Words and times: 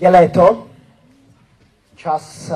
Je 0.00 0.08
léto, 0.08 0.66
čas 1.96 2.50
eh, 2.50 2.54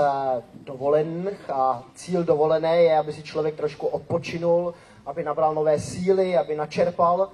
dovolených 0.54 1.50
a 1.50 1.82
cíl 1.94 2.24
dovolené 2.24 2.76
je, 2.82 2.98
aby 2.98 3.12
si 3.12 3.22
člověk 3.22 3.54
trošku 3.54 3.86
odpočinul, 3.86 4.74
aby 5.06 5.24
nabral 5.24 5.54
nové 5.54 5.80
síly, 5.80 6.36
aby 6.36 6.56
načerpal. 6.56 7.28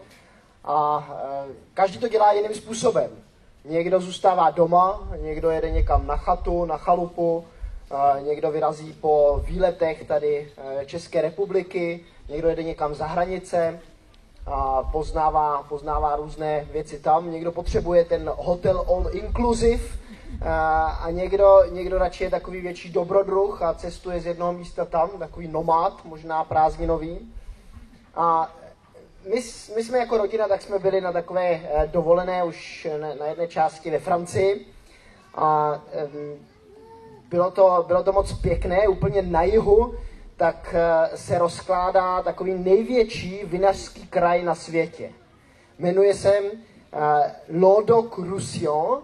A 0.65 1.09
eh, 1.11 1.53
každý 1.75 1.99
to 1.99 2.09
dělá 2.09 2.33
jiným 2.33 2.55
způsobem. 2.55 3.11
Někdo 3.65 4.01
zůstává 4.01 4.51
doma, 4.51 5.09
někdo 5.17 5.51
jede 5.51 5.71
někam 5.71 6.07
na 6.07 6.17
chatu, 6.17 6.65
na 6.65 6.77
chalupu, 6.77 7.45
eh, 7.91 8.23
někdo 8.23 8.51
vyrazí 8.51 8.93
po 8.93 9.43
výletech 9.45 10.05
tady 10.05 10.53
České 10.87 11.23
republiky, 11.23 12.05
někdo 12.29 12.49
jede 12.49 12.63
někam 12.63 12.95
za 12.95 13.07
hranice, 13.07 13.81
poznává, 14.93 15.63
poznává 15.63 16.17
různé 16.17 16.67
věci 16.73 16.99
tam. 16.99 17.31
Někdo 17.31 17.53
potřebuje 17.53 18.05
ten 18.05 18.33
hotel 18.37 18.85
all 18.89 19.07
inclusive 19.13 19.83
a, 20.45 21.07
někdo, 21.11 21.63
někdo 21.71 21.99
radši 21.99 22.25
je 22.25 22.31
takový 22.31 22.61
větší 22.61 22.93
dobrodruh 22.93 23.63
a 23.63 23.75
cestuje 23.75 24.21
z 24.21 24.27
jednoho 24.27 24.53
místa 24.53 24.85
tam, 24.85 25.11
takový 25.19 25.49
nomád, 25.49 26.05
možná 26.05 26.45
prázdninový. 26.45 27.33
A 28.15 28.55
my, 29.25 29.41
my 29.77 29.85
jsme 29.85 29.99
jako 29.99 30.17
rodina, 30.19 30.49
tak 30.49 30.63
jsme 30.63 30.79
byli 30.79 31.01
na 31.01 31.13
takové 31.13 31.49
eh, 31.51 31.91
dovolené 31.93 32.45
už 32.45 32.87
na, 33.01 33.15
na 33.15 33.27
jedné 33.27 33.49
části 33.49 33.91
ve 33.91 33.99
Francii. 33.99 34.67
A 35.35 35.81
bylo 37.31 37.51
to, 37.51 37.85
bylo 37.87 38.03
to 38.03 38.13
moc 38.13 38.33
pěkné, 38.33 38.89
úplně 38.89 39.23
na 39.23 39.43
jihu 39.43 39.95
tak 40.39 40.75
eh, 40.75 41.17
se 41.17 41.39
rozkládá 41.39 42.23
takový 42.23 42.55
největší 42.55 43.41
vinařský 43.45 44.07
kraj 44.07 44.43
na 44.43 44.55
světě. 44.55 45.11
Jmenuje 45.79 46.15
se 46.15 46.41
uh, 46.41 46.51
Lodoc 47.61 48.19
Roussillon 48.19 49.03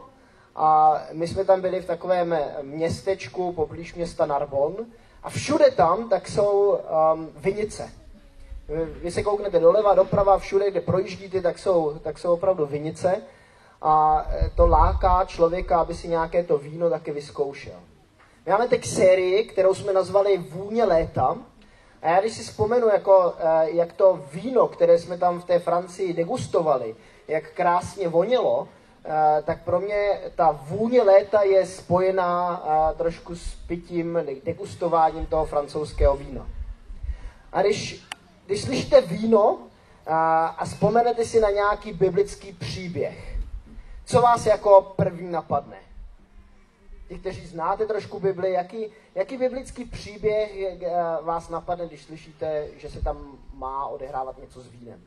a 0.57 1.01
my 1.13 1.29
jsme 1.29 1.45
tam 1.45 1.61
byli 1.61 1.81
v 1.81 1.87
takovém 1.87 2.39
městečku 2.63 3.53
poblíž 3.53 3.95
města 3.95 4.27
Narbon 4.27 4.77
a 5.23 5.31
všude 5.31 5.71
tam 5.71 6.09
tak 6.09 6.29
jsou 6.29 6.71
um, 6.71 7.31
vinice. 7.37 7.91
Vy 9.03 9.11
se 9.11 9.23
kouknete 9.23 9.61
doleva, 9.61 9.95
doprava, 9.95 10.39
všude, 10.39 10.71
kde 10.71 10.81
projíždíte, 10.81 11.43
tak 11.43 11.59
jsou, 11.59 11.99
tak 11.99 12.19
jsou 12.19 12.33
opravdu 12.33 12.67
vinice 12.67 13.23
a 13.83 14.27
eh, 14.29 14.51
to 14.55 14.67
láká 14.67 15.25
člověka, 15.25 15.81
aby 15.81 15.95
si 15.95 16.09
nějaké 16.09 16.45
to 16.45 16.59
víno 16.59 16.91
taky 16.91 17.13
vyzkoušel. 17.13 17.81
My 18.47 18.53
máme 18.53 18.69
teď 18.69 18.87
sérii, 18.87 19.45
kterou 19.45 19.75
jsme 19.75 19.93
nazvali 19.93 20.39
Vůně 20.39 20.85
léta. 20.85 21.37
A 22.03 22.09
já 22.09 22.21
když 22.21 22.33
si 22.33 22.43
vzpomenu, 22.43 22.89
jako, 22.89 23.35
eh, 23.39 23.71
jak 23.71 23.93
to 23.93 24.25
víno, 24.33 24.69
které 24.69 24.99
jsme 24.99 25.19
tam 25.19 25.41
v 25.41 25.45
té 25.45 25.59
Francii 25.59 26.13
degustovali, 26.13 26.97
jak 27.29 27.51
krásně 27.51 28.09
vonělo, 28.09 28.69
eh, 29.05 29.43
tak 29.43 29.65
pro 29.65 29.81
mě 29.81 30.21
ta 30.35 30.61
vůně 30.63 31.03
léta 31.03 31.43
je 31.43 31.67
spojená 31.67 32.63
eh, 32.67 32.95
trošku 32.97 33.37
s 33.37 33.55
pitím, 33.67 34.19
degustováním 34.45 35.27
toho 35.27 35.47
francouzského 35.47 36.17
vína. 36.17 36.47
A 37.53 37.63
když, 37.63 38.05
když 38.47 38.63
slyšíte 38.63 39.01
víno 39.01 39.59
a, 40.07 40.47
a 40.47 40.65
vzpomenete 40.65 41.25
si 41.25 41.41
na 41.41 41.51
nějaký 41.51 41.93
biblický 41.93 42.53
příběh, 42.53 43.39
co 44.05 44.21
vás 44.21 44.47
jako 44.47 44.93
první 44.97 45.33
napadne? 45.33 45.77
Ti, 47.09 47.19
kteří 47.19 47.47
znáte 47.47 47.87
trošku 47.87 48.21
Bibli, 48.21 48.53
jaký, 48.53 48.87
jaký 49.15 49.37
biblický 49.37 49.85
příběh 49.85 50.53
vás 51.23 51.49
napadne, 51.49 51.87
když 51.87 52.03
slyšíte, 52.03 52.69
že 52.77 52.91
se 52.91 53.01
tam 53.01 53.39
má 53.55 53.87
odehrávat 53.87 54.39
něco 54.39 54.61
s 54.61 54.69
vínem? 54.69 55.01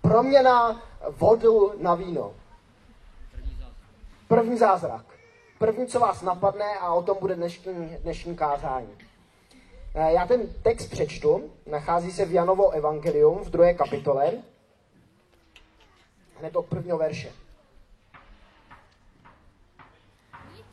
Proměna 0.00 0.82
vodu 1.08 1.72
na 1.82 1.94
víno. 1.94 2.34
První 4.28 4.58
zázrak. 4.58 5.04
První, 5.58 5.86
co 5.86 6.00
vás 6.00 6.22
napadne 6.22 6.78
a 6.78 6.92
o 6.92 7.02
tom 7.02 7.16
bude 7.20 7.34
dnešní, 7.34 7.96
dnešní 8.02 8.36
kázání. 8.36 8.98
Eh, 9.94 10.12
já 10.12 10.26
ten 10.26 10.48
text 10.62 10.86
přečtu, 10.90 11.50
nachází 11.66 12.12
se 12.12 12.24
v 12.24 12.32
Janovo 12.32 12.70
evangelium 12.70 13.38
v 13.38 13.50
druhé 13.50 13.74
kapitole, 13.74 14.32
hned 16.38 16.56
od 16.56 16.66
prvního 16.66 16.98
verše. 16.98 17.32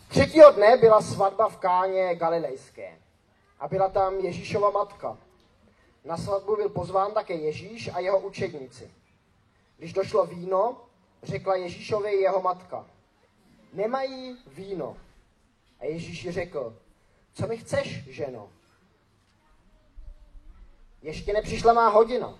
Třetího 0.09 0.52
dne 0.52 0.78
byla 0.78 1.02
svatba 1.02 1.50
v 1.50 1.58
Káně 1.58 2.16
Galilejské 2.16 2.97
a 3.59 3.68
byla 3.68 3.90
tam 3.90 4.14
Ježíšova 4.14 4.70
matka. 4.70 5.18
Na 6.06 6.18
svatbu 6.18 6.56
byl 6.56 6.70
pozván 6.70 7.12
také 7.12 7.34
Ježíš 7.34 7.90
a 7.94 8.00
jeho 8.00 8.19
učedníci. 8.19 8.92
Když 9.78 9.94
došlo 9.94 10.25
víno, 10.25 10.78
řekla 11.24 11.56
Ježíšovi 11.56 12.16
jeho 12.16 12.42
matka, 12.42 12.86
nemají 13.74 14.38
víno. 14.48 14.98
A 15.80 15.86
Ježíš 15.86 16.30
řekl, 16.30 16.78
co 17.34 17.48
mi 17.48 17.58
chceš, 17.58 18.09
ženo? 18.09 18.50
Ještě 21.02 21.34
nepřišla 21.34 21.74
má 21.74 21.90
hodina. 21.90 22.40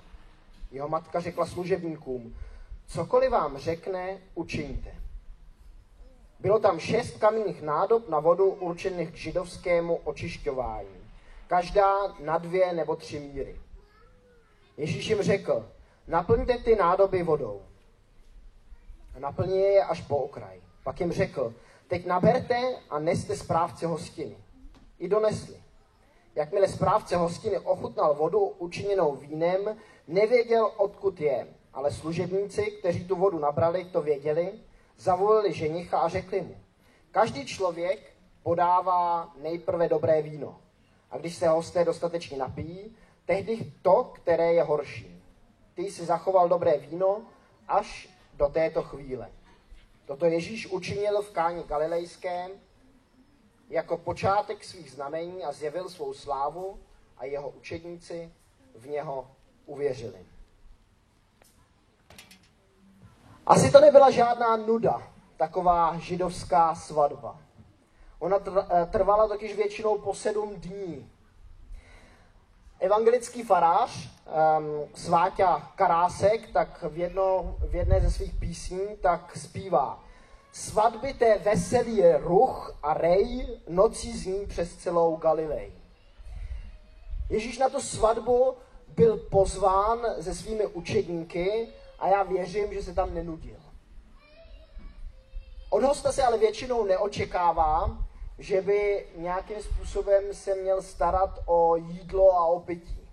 Jeho 0.72 0.90
matka 0.90 1.20
řekla 1.20 1.46
služebníkům, 1.46 2.36
cokoliv 2.88 3.32
vám 3.32 3.58
řekne, 3.58 4.22
učiňte. 4.36 4.99
Bylo 6.40 6.60
tam 6.60 6.80
šest 6.80 7.18
kamenných 7.18 7.62
nádob 7.62 8.10
na 8.10 8.20
vodu 8.20 8.50
určených 8.50 9.12
k 9.12 9.16
židovskému 9.16 9.96
očišťování. 9.96 11.12
Každá 11.48 12.16
na 12.20 12.38
dvě 12.38 12.74
nebo 12.74 12.96
tři 12.96 13.20
míry. 13.20 13.60
Ježíš 14.78 15.08
jim 15.08 15.22
řekl, 15.22 15.70
naplňte 16.08 16.58
ty 16.58 16.76
nádoby 16.76 17.24
vodou. 17.24 17.62
A 19.16 19.20
naplně 19.20 19.60
je 19.60 19.84
až 19.84 20.02
po 20.02 20.18
okraj. 20.18 20.62
Pak 20.84 21.00
jim 21.00 21.12
řekl, 21.12 21.54
teď 21.88 22.06
naberte 22.06 22.76
a 22.90 23.00
neste 23.00 23.36
správce 23.36 23.88
hostiny. 23.88 24.38
I 25.00 25.08
donesli. 25.08 25.56
Jakmile 26.36 26.68
správce 26.68 27.16
hostiny 27.16 27.60
ochutnal 27.60 28.16
vodu 28.16 28.40
učiněnou 28.40 29.16
vínem, 29.16 29.78
nevěděl, 30.08 30.72
odkud 30.78 31.22
je, 31.22 31.48
ale 31.74 31.92
služebníci, 31.92 32.64
kteří 32.64 33.08
tu 33.08 33.16
vodu 33.16 33.40
nabrali, 33.40 33.86
to 33.86 34.02
věděli 34.02 34.52
zavolili 35.00 35.54
ženicha 35.54 36.00
a 36.00 36.08
řekli 36.08 36.42
mu, 36.42 36.56
každý 37.12 37.46
člověk 37.46 38.14
podává 38.44 39.34
nejprve 39.42 39.90
dobré 39.90 40.22
víno. 40.22 40.60
A 41.12 41.18
když 41.18 41.36
se 41.36 41.48
hosté 41.48 41.86
dostatečně 41.86 42.38
napijí, 42.38 42.96
tehdy 43.26 43.74
to, 43.82 44.04
které 44.04 44.54
je 44.54 44.64
horší. 44.64 45.24
Ty 45.74 45.82
jsi 45.82 46.06
zachoval 46.06 46.50
dobré 46.50 46.78
víno 46.78 47.22
až 47.68 48.10
do 48.34 48.48
této 48.48 48.84
chvíle. 48.84 49.30
Toto 50.06 50.26
Ježíš 50.26 50.68
učinil 50.68 51.22
v 51.22 51.32
káni 51.32 51.64
galilejském 51.64 52.52
jako 53.70 53.98
počátek 53.98 54.64
svých 54.64 54.92
znamení 54.92 55.44
a 55.44 55.52
zjevil 55.52 55.90
svou 55.90 56.14
slávu 56.14 56.80
a 57.18 57.26
jeho 57.26 57.50
učedníci 57.50 58.34
v 58.76 58.88
něho 58.88 59.32
uvěřili. 59.66 60.26
Asi 63.50 63.72
to 63.72 63.82
nebyla 63.82 64.12
žádná 64.12 64.56
nuda, 64.56 65.02
taková 65.38 65.98
židovská 65.98 66.76
svatba. 66.76 67.38
Ona 68.20 68.38
eh, 68.38 68.86
trvala 68.92 69.28
totiž 69.28 69.56
většinou 69.56 69.98
po 69.98 70.14
sedm 70.14 70.56
dní. 70.56 71.10
Evangelický 72.80 73.44
farář, 73.44 74.10
um, 74.58 74.90
Sváťa 74.96 75.72
Karásek, 75.76 76.52
tak 76.52 76.84
v, 76.90 76.98
jedno, 76.98 77.56
v 77.70 77.76
jedné 77.76 78.02
ze 78.02 78.12
svých 78.12 78.34
písní 78.34 78.98
tak 79.02 79.38
zpívá 79.38 80.04
Svatby 80.52 81.14
té 81.14 81.38
veselý 81.38 81.98
je 81.98 82.18
ruch 82.18 82.78
a 82.84 82.94
rej, 82.94 83.48
nocí 83.68 84.18
zní 84.18 84.46
přes 84.46 84.76
celou 84.76 85.16
Galilej. 85.16 85.72
Ježíš 87.30 87.58
na 87.58 87.70
tu 87.70 87.82
svatbu 87.82 88.54
byl 88.88 89.18
pozván 89.18 90.00
se 90.22 90.36
svými 90.36 90.68
učedníky 90.68 91.68
a 92.00 92.08
já 92.08 92.24
věřím, 92.24 92.74
že 92.74 92.84
se 92.84 92.94
tam 92.94 93.14
nenudil. 93.14 93.58
Od 95.70 95.84
hosta 95.84 96.12
se 96.12 96.24
ale 96.24 96.38
většinou 96.38 96.86
neočekává, 96.86 97.98
že 98.40 98.62
by 98.62 99.08
nějakým 99.16 99.62
způsobem 99.62 100.24
se 100.34 100.56
měl 100.56 100.82
starat 100.82 101.40
o 101.46 101.76
jídlo 101.76 102.34
a 102.34 102.46
o 102.46 102.60
pití. 102.60 103.10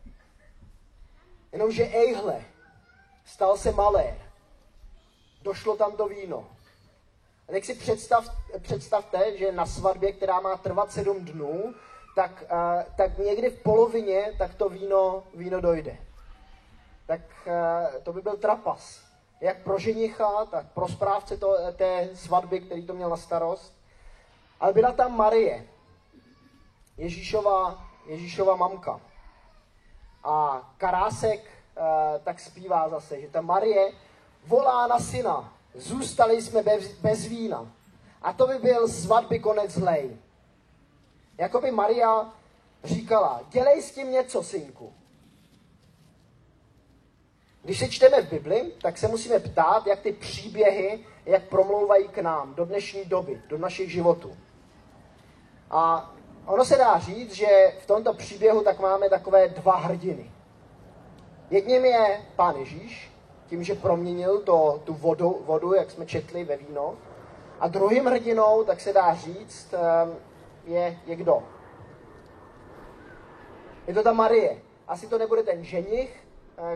Jenomže 1.52 1.84
ejhle, 1.84 2.44
stal 3.24 3.56
se 3.56 3.72
malé, 3.72 4.18
došlo 5.42 5.76
tam 5.76 5.96
to 5.96 6.08
víno. 6.08 6.46
A 7.48 7.52
tak 7.52 7.64
si 7.64 7.74
představ, 7.74 8.36
představte, 8.62 9.38
že 9.38 9.52
na 9.52 9.66
svatbě, 9.66 10.12
která 10.12 10.40
má 10.40 10.56
trvat 10.56 10.92
sedm 10.92 11.24
dnů, 11.24 11.74
tak, 12.16 12.44
uh, 12.52 12.94
tak 12.96 13.18
někdy 13.18 13.50
v 13.50 13.62
polovině 13.62 14.32
tak 14.38 14.54
to 14.54 14.68
víno, 14.68 15.24
víno 15.34 15.60
dojde 15.60 16.05
tak 17.06 17.20
eh, 17.46 18.00
to 18.02 18.12
by 18.12 18.20
byl 18.20 18.36
trapas. 18.36 19.06
Jak 19.40 19.62
pro 19.62 19.78
ženicha, 19.78 20.44
tak 20.44 20.66
pro 20.74 20.88
správce 20.88 21.36
to, 21.36 21.56
té 21.76 22.08
svatby, 22.14 22.60
který 22.60 22.86
to 22.86 22.94
měl 22.94 23.10
na 23.10 23.16
starost. 23.16 23.76
Ale 24.60 24.72
byla 24.72 24.92
tam 24.92 25.16
Marie, 25.16 25.66
Ježíšova, 26.96 27.84
Ježíšova 28.06 28.56
mamka. 28.56 29.00
A 30.24 30.68
Karásek 30.78 31.40
uh, 31.40 31.84
tak 32.24 32.40
zpívá 32.40 32.88
zase, 32.88 33.20
že 33.20 33.28
ta 33.28 33.40
Marie 33.40 33.92
volá 34.46 34.86
na 34.86 34.98
syna, 34.98 35.52
zůstali 35.74 36.42
jsme 36.42 36.62
bez, 36.62 36.92
bez 36.92 37.24
vína. 37.26 37.72
A 38.22 38.32
to 38.32 38.46
by 38.46 38.58
byl 38.58 38.88
svatby 38.88 39.38
konec 39.38 39.70
zlej. 39.70 40.16
Jakoby 41.38 41.70
Maria 41.70 42.32
říkala, 42.84 43.40
dělej 43.48 43.82
s 43.82 43.94
tím 43.94 44.10
něco, 44.10 44.42
synku. 44.42 44.94
Když 47.66 47.78
se 47.78 47.88
čteme 47.88 48.22
v 48.22 48.30
Bibli, 48.30 48.72
tak 48.82 48.98
se 48.98 49.08
musíme 49.08 49.38
ptát, 49.38 49.86
jak 49.86 50.00
ty 50.00 50.12
příběhy, 50.12 51.00
jak 51.26 51.42
promlouvají 51.42 52.08
k 52.08 52.18
nám 52.18 52.54
do 52.54 52.64
dnešní 52.64 53.04
doby, 53.04 53.42
do 53.48 53.58
našich 53.58 53.92
životů. 53.92 54.36
A 55.70 56.14
ono 56.46 56.64
se 56.64 56.76
dá 56.76 56.98
říct, 56.98 57.32
že 57.32 57.72
v 57.82 57.86
tomto 57.86 58.14
příběhu 58.14 58.62
tak 58.62 58.80
máme 58.80 59.10
takové 59.10 59.48
dva 59.48 59.76
hrdiny. 59.76 60.30
Jedním 61.50 61.84
je 61.84 62.22
pán 62.36 62.56
Ježíš, 62.56 63.10
tím, 63.46 63.64
že 63.64 63.74
proměnil 63.74 64.40
to, 64.40 64.80
tu 64.84 64.94
vodu, 64.94 65.42
vodu, 65.46 65.74
jak 65.74 65.90
jsme 65.90 66.06
četli 66.06 66.44
ve 66.44 66.56
víno. 66.56 66.94
A 67.60 67.68
druhým 67.68 68.06
hrdinou, 68.06 68.64
tak 68.64 68.80
se 68.80 68.92
dá 68.92 69.14
říct, 69.14 69.74
ehm, 69.74 70.14
je, 70.64 70.98
je 71.06 71.16
kdo? 71.16 71.42
Je 73.86 73.94
to 73.94 74.02
ta 74.02 74.12
Marie. 74.12 74.58
Asi 74.88 75.06
to 75.06 75.18
nebude 75.18 75.42
ten 75.42 75.64
ženich, 75.64 76.25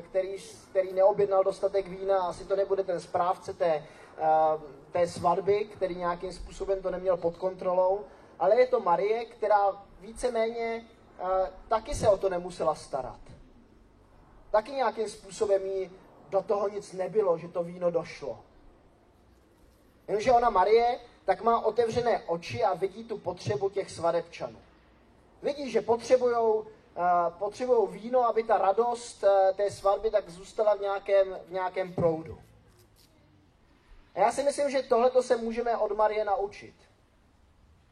který, 0.01 0.37
který 0.71 0.93
neobjednal 0.93 1.45
dostatek 1.45 1.89
vína, 1.89 2.19
asi 2.19 2.45
to 2.45 2.57
nebude 2.57 2.85
ten 2.85 3.01
správce 3.01 3.55
té, 3.55 3.87
ehm, 4.19 4.63
té 4.93 5.09
svatby, 5.09 5.65
který 5.65 5.95
nějakým 5.97 6.33
způsobem 6.33 6.83
to 6.83 6.91
neměl 6.91 7.17
pod 7.17 7.37
kontrolou, 7.37 8.05
ale 8.39 8.61
je 8.61 8.67
to 8.67 8.81
Marie, 8.81 9.25
která 9.25 9.83
víceméně 10.01 10.85
eh, 11.19 11.51
taky 11.69 11.95
se 11.95 12.09
o 12.09 12.17
to 12.17 12.29
nemusela 12.29 12.75
starat. 12.75 13.21
Taky 14.51 14.73
nějakým 14.73 15.09
způsobem 15.09 15.67
jí 15.67 15.91
do 16.31 16.43
toho 16.43 16.69
nic 16.69 16.93
nebylo, 16.93 17.39
že 17.39 17.49
to 17.49 17.63
víno 17.63 17.91
došlo. 17.91 18.39
Jenomže 20.09 20.33
ona 20.33 20.51
Marie 20.51 21.01
tak 21.25 21.43
má 21.43 21.61
otevřené 21.61 22.23
oči 22.27 22.65
a 22.65 22.75
vidí 22.75 23.05
tu 23.05 23.19
potřebu 23.19 23.69
těch 23.71 23.91
svadebčanů. 23.91 24.59
Vidí, 25.43 25.71
že 25.71 25.81
potřebují 25.81 26.65
potřebujou 27.39 27.87
víno, 27.87 28.29
aby 28.29 28.43
ta 28.43 28.59
radost 28.59 29.23
uh, 29.23 29.57
té 29.57 29.71
svatby 29.71 30.11
tak 30.11 30.31
zůstala 30.31 30.75
v 30.75 30.81
nějakém, 30.81 31.39
v 31.49 31.53
nějakém 31.53 31.93
proudu. 31.93 32.39
A 34.15 34.21
já 34.21 34.33
si 34.33 34.43
myslím, 34.43 34.71
že 34.71 34.83
tohle 34.83 35.23
se 35.23 35.37
můžeme 35.37 35.77
od 35.77 35.97
Marie 35.97 36.25
naučit. 36.25 36.75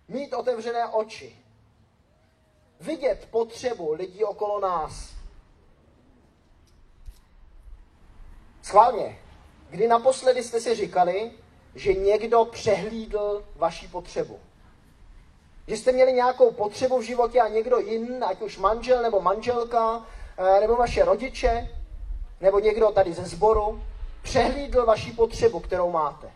Mít 0.09 0.35
otevřené 0.35 0.89
oči. 0.89 1.37
Vidět 2.81 3.29
potřebu 3.31 3.93
lidí 3.93 4.25
okolo 4.25 4.61
nás. 4.61 5.15
Schválně, 8.63 9.19
kdy 9.71 9.89
naposledy 9.89 10.43
jste 10.43 10.61
si 10.61 10.75
říkali, 10.75 11.33
že 11.75 11.95
někdo 11.95 12.45
přehlídl 12.45 13.45
vaši 13.57 13.89
potřebu. 13.89 14.41
Že 15.69 15.77
jste 15.77 15.93
měli 15.93 16.13
nějakou 16.13 16.51
potřebu 16.51 16.99
v 16.99 17.03
životě 17.03 17.41
a 17.41 17.49
někdo 17.49 17.79
jiný, 17.79 18.19
ať 18.19 18.43
už 18.43 18.59
manžel 18.59 19.03
nebo 19.03 19.21
manželka, 19.21 20.07
eh, 20.39 20.61
nebo 20.61 20.77
vaše 20.77 21.05
rodiče, 21.05 21.69
nebo 22.41 22.59
někdo 22.59 22.91
tady 22.91 23.13
ze 23.13 23.25
sboru, 23.25 23.83
přehlídl 24.23 24.87
vaši 24.87 25.13
potřebu, 25.13 25.61
kterou 25.61 25.91
máte. 25.91 26.31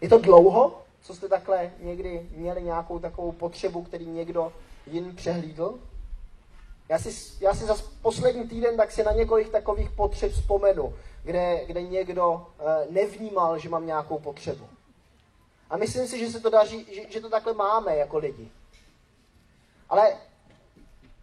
Je 0.00 0.08
to 0.08 0.18
dlouho, 0.18 0.82
co 1.02 1.14
jste 1.14 1.28
takhle 1.28 1.70
někdy 1.80 2.28
měli 2.30 2.62
nějakou 2.62 2.98
takovou 2.98 3.32
potřebu, 3.32 3.82
který 3.82 4.06
někdo 4.06 4.52
jin 4.86 5.16
přehlídl? 5.16 5.78
Já 6.88 6.98
si, 6.98 7.44
já 7.44 7.54
si 7.54 7.64
za 7.64 7.76
poslední 8.02 8.48
týden 8.48 8.76
tak 8.76 8.92
si 8.92 9.04
na 9.04 9.12
několik 9.12 9.48
takových 9.48 9.90
potřeb 9.90 10.32
vzpomenu, 10.32 10.94
kde, 11.22 11.64
kde 11.66 11.82
někdo 11.82 12.32
uh, 12.32 12.94
nevnímal, 12.94 13.58
že 13.58 13.68
mám 13.68 13.86
nějakou 13.86 14.18
potřebu. 14.18 14.64
A 15.74 15.76
myslím 15.76 16.08
si, 16.08 16.18
že 16.18 16.30
se 16.30 16.40
to 16.40 16.50
daří, 16.50 16.86
že, 16.94 17.10
že 17.10 17.20
to 17.20 17.30
takhle 17.30 17.54
máme 17.54 17.96
jako 17.96 18.18
lidi. 18.18 18.50
Ale 19.88 20.16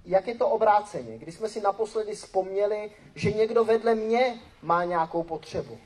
jak 0.05 0.27
je 0.27 0.35
to 0.35 0.49
obráceně? 0.49 1.17
Když 1.17 1.35
jsme 1.35 1.49
si 1.49 1.61
naposledy 1.61 2.15
vzpomněli, 2.15 2.91
že 3.15 3.31
někdo 3.31 3.65
vedle 3.65 3.95
mě 3.95 4.41
má 4.61 4.83
nějakou 4.83 5.23
potřebu. 5.23 5.79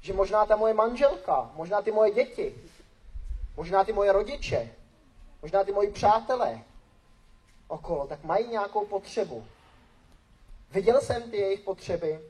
Že 0.00 0.12
možná 0.12 0.46
ta 0.46 0.56
moje 0.56 0.74
manželka, 0.74 1.50
možná 1.54 1.82
ty 1.82 1.92
moje 1.92 2.10
děti, 2.10 2.54
možná 3.56 3.84
ty 3.84 3.92
moje 3.92 4.12
rodiče, 4.12 4.72
možná 5.42 5.64
ty 5.64 5.72
moji 5.72 5.90
přátelé, 5.90 6.60
okolo, 7.68 8.06
tak 8.06 8.24
mají 8.24 8.48
nějakou 8.48 8.86
potřebu. 8.86 9.44
Viděl 10.70 11.00
jsem 11.00 11.30
ty 11.30 11.36
jejich 11.36 11.60
potřeby 11.60 12.20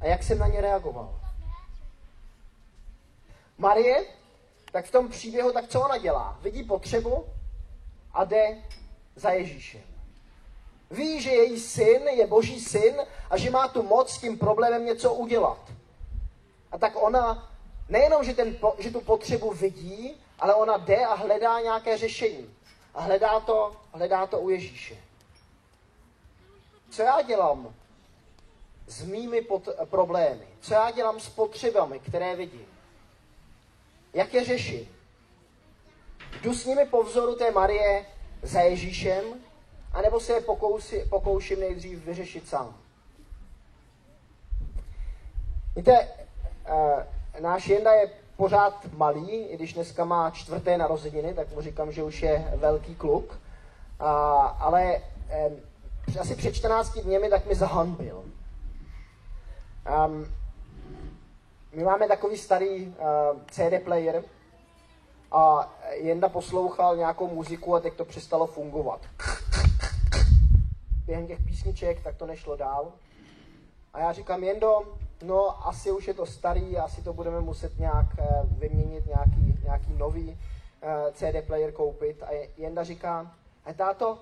a 0.00 0.06
jak 0.06 0.22
jsem 0.22 0.38
na 0.38 0.46
ně 0.46 0.60
reagoval. 0.60 1.20
Marie, 3.58 4.19
tak 4.70 4.86
v 4.86 4.90
tom 4.90 5.08
příběhu, 5.08 5.52
tak 5.52 5.68
co 5.68 5.80
ona 5.80 5.98
dělá? 5.98 6.38
Vidí 6.42 6.64
potřebu 6.64 7.24
a 8.12 8.24
jde 8.24 8.58
za 9.16 9.30
Ježíšem. 9.30 9.80
Ví, 10.90 11.20
že 11.20 11.30
její 11.30 11.60
syn 11.60 12.08
je 12.08 12.26
boží 12.26 12.60
syn 12.60 12.96
a 13.30 13.36
že 13.36 13.50
má 13.50 13.68
tu 13.68 13.82
moc 13.82 14.10
s 14.10 14.20
tím 14.20 14.38
problémem 14.38 14.86
něco 14.86 15.14
udělat. 15.14 15.72
A 16.72 16.78
tak 16.78 17.02
ona 17.02 17.50
nejenom, 17.88 18.24
že, 18.24 18.34
ten, 18.34 18.56
že 18.78 18.90
tu 18.90 19.00
potřebu 19.00 19.52
vidí, 19.52 20.16
ale 20.38 20.54
ona 20.54 20.76
jde 20.76 21.06
a 21.06 21.14
hledá 21.14 21.60
nějaké 21.60 21.98
řešení. 21.98 22.54
A 22.94 23.00
hledá 23.00 23.40
to, 23.40 23.76
hledá 23.92 24.26
to 24.26 24.38
u 24.38 24.50
Ježíše. 24.50 24.96
Co 26.90 27.02
já 27.02 27.22
dělám 27.22 27.74
s 28.86 29.04
mými 29.04 29.40
pot- 29.40 29.86
problémy? 29.86 30.46
Co 30.60 30.74
já 30.74 30.90
dělám 30.90 31.20
s 31.20 31.28
potřebami, 31.28 31.98
které 31.98 32.36
vidím? 32.36 32.66
Jak 34.14 34.34
je 34.34 34.44
řešit? 34.44 34.88
Jdu 36.42 36.54
s 36.54 36.66
nimi 36.66 36.86
po 36.86 37.02
vzoru 37.02 37.34
té 37.34 37.50
Marie 37.50 38.06
za 38.42 38.60
Ježíšem, 38.60 39.24
anebo 39.92 40.20
se 40.20 40.32
je 40.32 40.40
pokousi, 40.40 41.06
pokouším 41.10 41.60
nejdřív 41.60 42.04
vyřešit 42.04 42.48
sám. 42.48 42.76
Víte, 45.76 46.08
e, 46.66 47.40
náš 47.40 47.68
Jenda 47.68 47.92
je 47.92 48.10
pořád 48.40 48.86
malý, 48.96 49.30
i 49.30 49.56
když 49.56 49.74
dneska 49.74 50.04
má 50.04 50.30
čtvrté 50.30 50.78
narozeniny, 50.78 51.34
tak 51.34 51.52
mu 51.54 51.60
říkám, 51.60 51.92
že 51.92 52.02
už 52.02 52.22
je 52.22 52.52
velký 52.56 52.94
kluk. 52.94 53.38
A, 53.98 54.10
ale 54.60 54.96
eh, 55.28 55.50
asi 56.20 56.34
před 56.34 56.54
14 56.54 56.98
dněmi 56.98 57.28
tak 57.28 57.46
mi 57.46 57.54
zahanbil. 57.54 58.24
Um, 60.06 60.26
my 61.72 61.84
máme 61.84 62.08
takový 62.08 62.36
starý 62.36 62.86
uh, 62.86 62.94
CD 63.50 63.84
player 63.84 64.24
a 65.32 65.72
Jenda 65.90 66.28
poslouchal 66.28 66.96
nějakou 66.96 67.28
muziku 67.28 67.74
a 67.74 67.80
teď 67.80 67.94
to 67.94 68.04
přestalo 68.04 68.46
fungovat. 68.46 69.00
Během 71.06 71.26
těch 71.26 71.40
písniček 71.40 72.02
tak 72.02 72.16
to 72.16 72.26
nešlo 72.26 72.56
dál. 72.56 72.92
A 73.92 74.00
já 74.00 74.12
říkám, 74.12 74.44
Jendo, 74.44 74.98
no 75.22 75.68
asi 75.68 75.90
už 75.90 76.08
je 76.08 76.14
to 76.14 76.26
starý, 76.26 76.76
asi 76.76 77.02
to 77.02 77.12
budeme 77.12 77.40
muset 77.40 77.78
nějak 77.78 78.06
uh, 78.18 78.58
vyměnit, 78.58 79.06
nějaký, 79.06 79.58
nějaký 79.64 79.92
nový 79.92 80.28
uh, 80.28 80.34
eh, 80.82 81.12
CD 81.12 81.46
player 81.46 81.72
koupit. 81.72 82.22
A 82.22 82.48
Jenda 82.56 82.84
říká, 82.84 83.34
a 83.64 83.72
táto, 83.72 84.18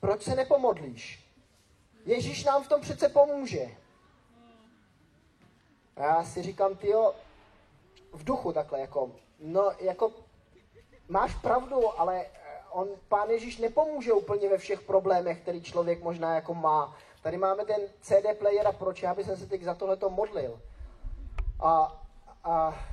proč 0.00 0.22
se 0.22 0.34
nepomodlíš? 0.34 1.24
Ježíš 2.04 2.44
nám 2.44 2.62
v 2.64 2.68
tom 2.68 2.80
přece 2.80 3.08
pomůže. 3.08 3.83
A 5.96 6.02
já 6.02 6.24
si 6.24 6.42
říkám, 6.42 6.76
ty 6.76 6.92
v 8.12 8.24
duchu 8.24 8.52
takhle, 8.52 8.80
jako, 8.80 9.10
no, 9.40 9.72
jako, 9.80 10.12
máš 11.08 11.34
pravdu, 11.34 12.00
ale 12.00 12.20
eh, 12.20 12.28
on, 12.70 12.88
pán 13.08 13.30
Ježíš 13.30 13.58
nepomůže 13.58 14.12
úplně 14.12 14.48
ve 14.48 14.58
všech 14.58 14.80
problémech, 14.80 15.40
který 15.40 15.62
člověk 15.62 16.02
možná 16.02 16.34
jako 16.34 16.54
má. 16.54 16.96
Tady 17.22 17.36
máme 17.36 17.64
ten 17.64 17.80
CD 18.00 18.38
player 18.38 18.66
a 18.66 18.72
proč 18.72 19.02
já 19.02 19.14
bych 19.14 19.26
se 19.26 19.46
teď 19.46 19.62
za 19.62 19.74
tohleto 19.74 20.10
modlil. 20.10 20.60
A, 21.60 22.02
a, 22.44 22.84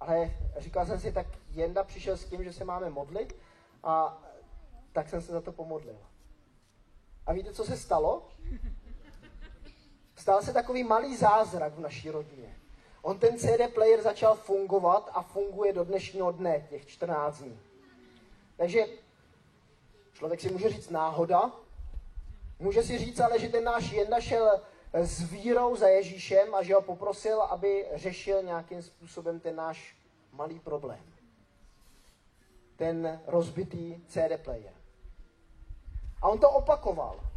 ale 0.00 0.30
říkal 0.56 0.86
jsem 0.86 1.00
si, 1.00 1.12
tak 1.12 1.26
Jenda 1.50 1.84
přišel 1.84 2.16
s 2.16 2.24
tím, 2.24 2.44
že 2.44 2.52
se 2.52 2.64
máme 2.64 2.90
modlit 2.90 3.36
a 3.82 4.22
tak 4.92 5.08
jsem 5.08 5.22
se 5.22 5.32
za 5.32 5.40
to 5.40 5.52
pomodlil. 5.52 5.98
A 7.26 7.32
víte, 7.32 7.52
co 7.52 7.64
se 7.64 7.76
stalo? 7.76 8.28
Stal 10.22 10.42
se 10.42 10.52
takový 10.52 10.84
malý 10.84 11.16
zázrak 11.16 11.74
v 11.74 11.80
naší 11.80 12.10
rodině. 12.10 12.56
On 13.02 13.18
ten 13.18 13.38
CD 13.38 13.74
player 13.74 14.02
začal 14.02 14.34
fungovat 14.34 15.10
a 15.12 15.22
funguje 15.22 15.72
do 15.72 15.84
dnešního 15.84 16.32
dne, 16.32 16.66
těch 16.70 16.86
14 16.86 17.38
dní. 17.38 17.60
Takže 18.56 18.86
člověk 20.12 20.40
si 20.40 20.50
může 20.50 20.68
říct 20.68 20.90
náhoda, 20.90 21.52
může 22.58 22.82
si 22.82 22.98
říct 22.98 23.20
ale, 23.20 23.38
že 23.38 23.48
ten 23.48 23.64
náš 23.64 23.90
Jenda 23.90 24.20
šel 24.20 24.60
s 24.92 25.30
vírou 25.30 25.76
za 25.76 25.88
Ježíšem 25.88 26.54
a 26.54 26.62
že 26.62 26.74
ho 26.74 26.82
poprosil, 26.82 27.42
aby 27.42 27.86
řešil 27.94 28.42
nějakým 28.42 28.82
způsobem 28.82 29.40
ten 29.40 29.56
náš 29.56 29.96
malý 30.32 30.60
problém. 30.60 31.04
Ten 32.76 33.20
rozbitý 33.26 34.04
CD 34.06 34.38
player. 34.44 34.72
A 36.22 36.28
on 36.28 36.38
to 36.38 36.50
opakoval. 36.50 37.31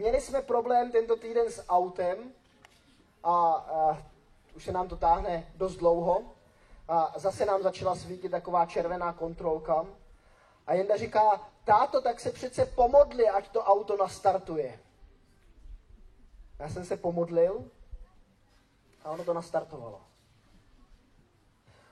Měli 0.00 0.20
jsme 0.20 0.42
problém 0.42 0.92
tento 0.92 1.16
týden 1.16 1.52
s 1.52 1.66
autem 1.68 2.32
a, 3.24 3.52
a 3.52 4.02
už 4.54 4.64
se 4.64 4.72
nám 4.72 4.88
to 4.88 4.96
táhne 4.96 5.52
dost 5.54 5.76
dlouho. 5.76 6.22
A 6.88 7.12
zase 7.16 7.46
nám 7.46 7.62
začala 7.62 7.96
svítit 7.96 8.28
taková 8.28 8.66
červená 8.66 9.12
kontrolka. 9.12 9.86
A 10.66 10.74
Jenda 10.74 10.96
říká, 10.96 11.48
táto, 11.64 12.00
tak 12.00 12.20
se 12.20 12.32
přece 12.32 12.66
pomodli, 12.66 13.28
ať 13.28 13.48
to 13.48 13.62
auto 13.62 13.96
nastartuje. 13.96 14.80
Já 16.58 16.68
jsem 16.68 16.84
se 16.84 16.96
pomodlil 16.96 17.70
a 19.04 19.10
ono 19.10 19.24
to 19.24 19.34
nastartovalo. 19.34 20.00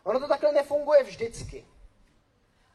Ono 0.05 0.21
to 0.21 0.29
takhle 0.29 0.53
nefunguje 0.53 1.03
vždycky. 1.03 1.67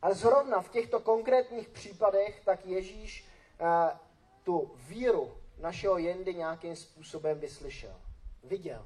Ale 0.02 0.16
zrovna 0.16 0.62
v 0.62 0.70
těchto 0.70 1.00
konkrétních 1.00 1.70
případech 1.70 2.42
tak 2.46 2.66
Ježíš 2.66 3.28
uh, 3.60 3.98
tu 4.44 4.72
víru 4.76 5.38
našeho 5.58 5.98
jendy 5.98 6.34
nějakým 6.34 6.76
způsobem 6.76 7.40
vyslyšel. 7.40 7.96
Viděl. 8.44 8.86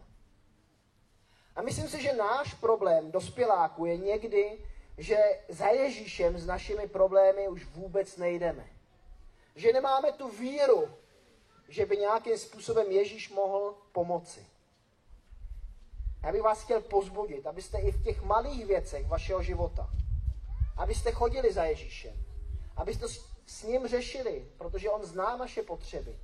A 1.55 1.61
myslím 1.61 1.87
si, 1.87 2.01
že 2.01 2.13
náš 2.13 2.53
problém 2.53 3.11
dospěláků 3.11 3.85
je 3.85 3.97
někdy, 3.97 4.59
že 4.97 5.17
za 5.49 5.67
Ježíšem 5.67 6.37
s 6.37 6.45
našimi 6.45 6.87
problémy 6.87 7.47
už 7.47 7.65
vůbec 7.65 8.17
nejdeme. 8.17 8.67
Že 9.55 9.73
nemáme 9.73 10.11
tu 10.11 10.29
víru, 10.29 10.89
že 11.67 11.85
by 11.85 11.97
nějakým 11.97 12.37
způsobem 12.37 12.91
Ježíš 12.91 13.29
mohl 13.29 13.75
pomoci. 13.91 14.45
Já 16.23 16.31
bych 16.31 16.41
vás 16.41 16.63
chtěl 16.63 16.81
pozbudit, 16.81 17.47
abyste 17.47 17.77
i 17.77 17.91
v 17.91 18.03
těch 18.03 18.21
malých 18.21 18.65
věcech 18.65 19.07
vašeho 19.07 19.43
života, 19.43 19.89
abyste 20.77 21.11
chodili 21.11 21.53
za 21.53 21.63
Ježíšem, 21.63 22.13
abyste 22.75 23.05
s 23.47 23.63
ním 23.63 23.87
řešili, 23.87 24.47
protože 24.57 24.89
on 24.89 25.05
zná 25.05 25.37
naše 25.37 25.63
potřeby 25.63 26.19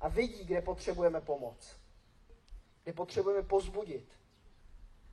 a 0.00 0.08
vidí, 0.08 0.44
kde 0.44 0.62
potřebujeme 0.62 1.20
pomoc, 1.20 1.76
kde 2.82 2.92
potřebujeme 2.92 3.42
pozbudit, 3.42 4.08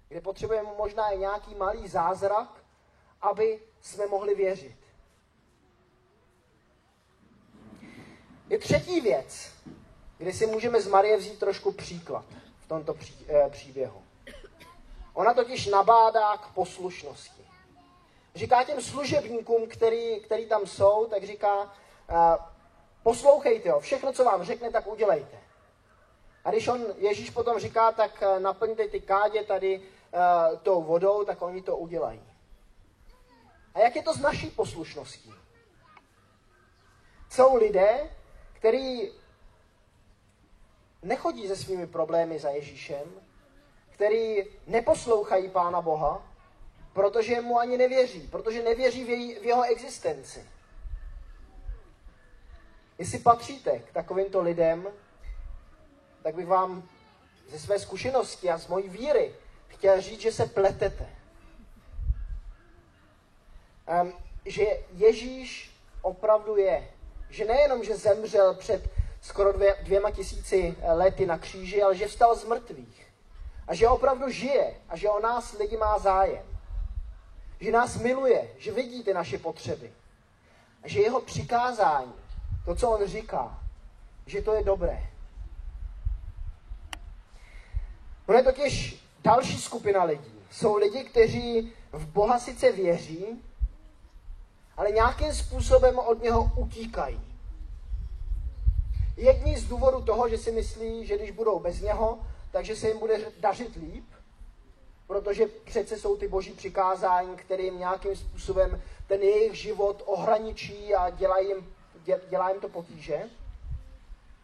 kde 0.07 0.21
potřebujeme 0.21 0.69
možná 0.77 1.09
i 1.09 1.17
nějaký 1.17 1.55
malý 1.55 1.87
zázrak, 1.87 2.63
aby 3.21 3.63
jsme 3.81 4.07
mohli 4.07 4.35
věřit. 4.35 4.77
Je 8.49 8.57
třetí 8.57 9.01
věc, 9.01 9.51
kde 10.17 10.33
si 10.33 10.47
můžeme 10.47 10.81
z 10.81 10.87
Marie 10.87 11.17
vzít 11.17 11.39
trošku 11.39 11.71
příklad 11.71 12.25
v 12.59 12.67
tomto 12.67 12.95
eh, 13.27 13.49
příběhu. 13.49 14.03
Ona 15.13 15.33
totiž 15.33 15.67
nabádá 15.67 16.37
k 16.37 16.53
poslušnosti. 16.53 17.40
Říká 18.35 18.63
těm 18.63 18.81
služebníkům, 18.81 19.67
který, 19.67 20.19
který 20.19 20.45
tam 20.45 20.67
jsou, 20.67 21.05
tak 21.05 21.23
říká, 21.23 21.73
eh, 22.09 22.37
poslouchejte 23.03 23.71
ho, 23.71 23.79
všechno, 23.79 24.13
co 24.13 24.23
vám 24.23 24.43
řekne, 24.43 24.71
tak 24.71 24.87
udělejte. 24.87 25.37
A 26.45 26.51
když 26.51 26.67
on, 26.67 26.85
Ježíš 26.97 27.29
potom 27.29 27.59
říká, 27.59 27.91
tak 27.91 28.23
eh, 28.23 28.39
naplňte 28.39 28.87
ty 28.87 29.01
kádě 29.01 29.43
tady 29.43 29.79
uh, 29.79 30.59
tou 30.59 30.83
vodou, 30.83 31.23
tak 31.23 31.41
oni 31.41 31.61
to 31.61 31.77
udělají. 31.77 32.21
A 33.73 33.79
jak 33.79 33.95
je 33.95 34.03
to 34.03 34.13
s 34.13 34.19
naší 34.19 34.49
poslušností? 34.49 35.33
Jsou 37.29 37.55
lidé, 37.55 38.15
kteří 38.53 39.11
nechodí 41.01 41.47
se 41.47 41.55
svými 41.55 41.87
problémy 41.87 42.39
za 42.39 42.49
Ježíšem, 42.49 43.11
který 43.89 44.43
neposlouchají 44.67 45.49
Pána 45.49 45.81
Boha, 45.81 46.30
protože 46.93 47.41
mu 47.41 47.59
ani 47.59 47.77
nevěří, 47.77 48.27
protože 48.27 48.63
nevěří 48.63 49.03
v, 49.03 49.09
jej, 49.09 49.39
v 49.39 49.43
jeho 49.43 49.63
existenci. 49.63 50.45
Jestli 52.97 53.19
patříte 53.19 53.79
k 53.79 53.91
takovýmto 53.91 54.41
lidem, 54.41 54.87
tak 56.23 56.35
bych 56.35 56.47
vám 56.47 56.89
ze 57.49 57.59
své 57.59 57.79
zkušenosti 57.79 58.49
a 58.49 58.57
z 58.57 58.67
mojí 58.67 58.89
víry 58.89 59.35
chtěl 59.67 60.01
říct, 60.01 60.21
že 60.21 60.31
se 60.31 60.45
pletete. 60.45 61.09
Um, 64.01 64.13
že 64.45 64.63
Ježíš 64.93 65.71
opravdu 66.01 66.57
je. 66.57 66.87
Že 67.29 67.45
nejenom, 67.45 67.83
že 67.83 67.97
zemřel 67.97 68.53
před 68.53 68.89
skoro 69.21 69.53
dvě, 69.53 69.77
dvěma 69.83 70.11
tisíci 70.11 70.75
lety 70.93 71.25
na 71.25 71.37
kříži, 71.37 71.83
ale 71.83 71.95
že 71.95 72.07
vstal 72.07 72.35
z 72.35 72.45
mrtvých. 72.45 73.07
A 73.67 73.75
že 73.75 73.87
opravdu 73.87 74.29
žije 74.29 74.75
a 74.89 74.97
že 74.97 75.09
o 75.09 75.19
nás 75.19 75.57
lidi 75.57 75.77
má 75.77 75.99
zájem. 75.99 76.50
Že 77.61 77.71
nás 77.71 77.97
miluje, 77.97 78.47
že 78.57 78.71
vidí 78.71 79.03
ty 79.03 79.13
naše 79.13 79.37
potřeby. 79.37 79.91
A 80.83 80.87
že 80.87 81.01
jeho 81.01 81.21
přikázání, 81.21 82.13
to, 82.65 82.75
co 82.75 82.89
on 82.89 83.07
říká, 83.07 83.59
že 84.25 84.41
to 84.41 84.53
je 84.53 84.63
dobré. 84.63 85.09
No 88.27 88.33
je 88.33 88.43
totiž 88.43 89.03
další 89.23 89.57
skupina 89.61 90.03
lidí. 90.03 90.33
Jsou 90.51 90.75
lidi, 90.75 91.03
kteří 91.03 91.73
v 91.91 92.05
Boha 92.05 92.39
sice 92.39 92.71
věří, 92.71 93.25
ale 94.77 94.91
nějakým 94.91 95.33
způsobem 95.33 95.99
od 95.99 96.23
něho 96.23 96.51
utíkají. 96.55 97.21
Jedni 99.17 99.57
z 99.59 99.67
důvodu 99.67 100.01
toho, 100.01 100.29
že 100.29 100.37
si 100.37 100.51
myslí, 100.51 101.05
že 101.05 101.17
když 101.17 101.31
budou 101.31 101.59
bez 101.59 101.81
něho, 101.81 102.19
takže 102.51 102.75
se 102.75 102.87
jim 102.87 102.99
bude 102.99 103.31
dařit 103.39 103.75
líp, 103.75 104.05
protože 105.11 105.45
přece 105.45 105.97
jsou 105.97 106.17
ty 106.17 106.27
boží 106.27 106.51
přikázání, 106.51 107.35
které 107.35 107.63
jim 107.63 107.77
nějakým 107.77 108.15
způsobem 108.15 108.81
ten 109.07 109.21
jejich 109.21 109.55
život 109.55 110.03
ohraničí 110.05 110.95
a 110.95 111.09
dělá 111.09 111.39
jim, 111.39 111.73
dělá 112.29 112.49
jim 112.49 112.61
to 112.61 112.69
potíže. 112.69 113.23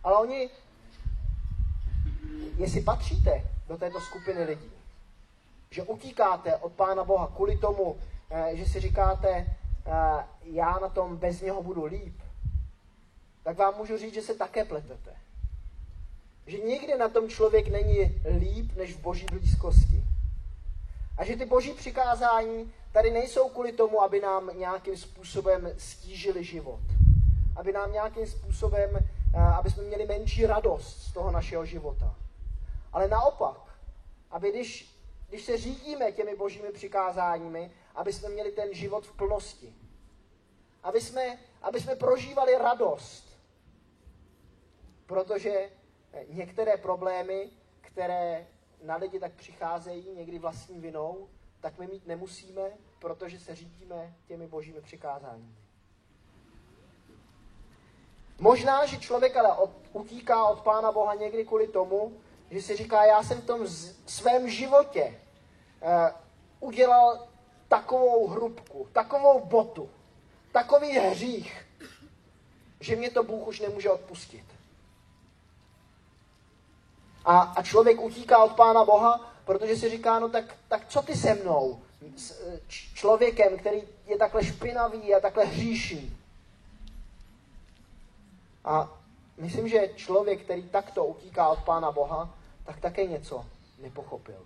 Ale 0.03 0.17
oni, 0.17 0.49
jestli 2.57 2.81
patříte 2.81 3.43
do 3.67 3.77
této 3.77 4.01
skupiny 4.01 4.43
lidí, 4.43 4.71
že 5.69 5.83
utíkáte 5.83 6.55
od 6.55 6.71
Pána 6.71 7.03
Boha 7.03 7.31
kvůli 7.35 7.57
tomu, 7.57 7.97
eh, 8.29 8.55
že 8.55 8.65
si 8.65 8.79
říkáte, 8.79 9.29
eh, 9.29 10.25
já 10.43 10.79
na 10.79 10.89
tom 10.89 11.17
bez 11.17 11.41
něho 11.41 11.63
budu 11.63 11.85
líp, 11.85 12.21
tak 13.43 13.57
vám 13.57 13.77
můžu 13.77 13.97
říct, 13.97 14.13
že 14.13 14.21
se 14.21 14.33
také 14.33 14.65
pletete. 14.65 15.15
Že 16.47 16.57
nikdy 16.57 16.97
na 16.97 17.09
tom 17.09 17.29
člověk 17.29 17.67
není 17.67 18.21
líp, 18.39 18.75
než 18.75 18.95
v 18.95 19.01
boží 19.01 19.25
blízkosti. 19.25 20.06
A 21.17 21.25
že 21.25 21.35
ty 21.35 21.45
boží 21.45 21.73
přikázání 21.73 22.73
tady 22.91 23.11
nejsou 23.11 23.49
kvůli 23.49 23.71
tomu, 23.71 24.01
aby 24.01 24.21
nám 24.21 24.51
nějakým 24.57 24.97
způsobem 24.97 25.73
stížili 25.77 26.43
život. 26.43 26.79
Aby 27.55 27.71
nám 27.73 27.91
nějakým 27.91 28.27
způsobem, 28.27 28.97
eh, 28.97 29.37
aby 29.39 29.69
jsme 29.69 29.83
měli 29.83 30.05
menší 30.05 30.45
radost 30.45 31.01
z 31.01 31.13
toho 31.13 31.31
našeho 31.31 31.65
života. 31.65 32.15
Ale 32.93 33.07
naopak, 33.07 33.57
aby 34.31 34.51
když, 34.51 34.97
když 35.29 35.45
se 35.45 35.57
řídíme 35.57 36.11
těmi 36.11 36.35
božími 36.35 36.71
přikázáními, 36.71 37.71
aby 37.95 38.13
jsme 38.13 38.29
měli 38.29 38.51
ten 38.51 38.73
život 38.73 39.07
v 39.07 39.11
plnosti. 39.11 39.73
Aby 40.83 41.01
jsme, 41.01 41.37
aby 41.61 41.81
jsme 41.81 41.95
prožívali 41.95 42.57
radost. 42.57 43.39
Protože 45.05 45.69
některé 46.29 46.77
problémy, 46.77 47.49
které 47.81 48.47
na 48.83 48.95
lidi 48.95 49.19
tak 49.19 49.33
přicházejí 49.33 50.13
někdy 50.15 50.39
vlastní 50.39 50.79
vinou, 50.79 51.27
tak 51.61 51.79
my 51.79 51.87
mít 51.87 52.07
nemusíme, 52.07 52.61
protože 52.99 53.39
se 53.39 53.55
řídíme 53.55 54.15
těmi 54.27 54.47
božími 54.47 54.81
přikázáními. 54.81 55.55
Možná, 58.39 58.85
že 58.85 58.97
člověk 58.97 59.37
ale 59.37 59.57
od, 59.57 59.71
utíká 59.93 60.45
od 60.45 60.61
Pána 60.61 60.91
Boha 60.91 61.15
někdy 61.15 61.45
kvůli 61.45 61.67
tomu, 61.67 62.17
že 62.51 62.61
si 62.61 62.75
říká, 62.75 63.05
já 63.05 63.23
jsem 63.23 63.41
v 63.41 63.45
tom 63.45 63.67
z, 63.67 63.95
svém 64.05 64.49
životě 64.49 65.21
uh, 65.81 66.69
udělal 66.69 67.27
takovou 67.67 68.27
hrubku, 68.27 68.87
takovou 68.93 69.45
botu, 69.45 69.89
takový 70.51 70.91
hřích, 70.91 71.65
že 72.79 72.95
mě 72.95 73.11
to 73.11 73.23
Bůh 73.23 73.47
už 73.47 73.59
nemůže 73.59 73.89
odpustit. 73.89 74.56
A, 77.27 77.39
a 77.39 77.63
člověk 77.63 78.01
utíká 78.01 78.43
od 78.43 78.53
Pána 78.53 78.85
Boha, 78.85 79.31
protože 79.45 79.75
si 79.75 79.89
říká, 79.89 80.19
no 80.19 80.29
tak, 80.29 80.55
tak 80.67 80.87
co 80.87 81.01
ty 81.01 81.15
se 81.15 81.33
mnou? 81.33 81.81
S 82.15 82.31
eh, 82.31 82.59
člověkem, 82.93 83.57
který 83.57 83.83
je 84.05 84.17
takhle 84.17 84.43
špinavý 84.43 85.15
a 85.15 85.19
takhle 85.19 85.45
hříšný. 85.45 86.17
A 88.65 88.99
myslím, 89.37 89.67
že 89.67 89.89
člověk, 89.95 90.41
který 90.41 90.69
takto 90.69 91.05
utíká 91.05 91.47
od 91.47 91.59
Pána 91.59 91.91
Boha, 91.91 92.29
tak 92.65 92.79
také 92.79 93.05
něco 93.05 93.45
nepochopil. 93.79 94.45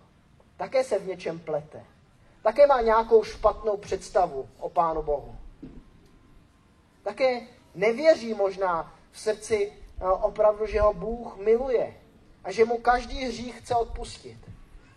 Také 0.58 0.84
se 0.84 1.00
v 1.00 1.08
něčem 1.08 1.40
plete. 1.40 1.86
Také 2.44 2.68
má 2.68 2.82
nějakou 2.82 3.24
špatnou 3.24 3.78
představu 3.78 4.50
o 4.60 4.70
Pánu 4.70 5.02
Bohu. 5.02 5.36
Také 7.04 7.42
nevěří 7.76 8.34
možná 8.34 8.94
v 9.12 9.20
srdci 9.20 9.74
eh, 9.74 10.06
opravdu, 10.06 10.66
že 10.66 10.82
ho 10.82 10.94
Bůh 10.94 11.38
miluje 11.38 12.00
a 12.43 12.51
že 12.51 12.65
mu 12.65 12.77
každý 12.77 13.25
hřích 13.25 13.55
chce 13.55 13.75
odpustit. 13.75 14.38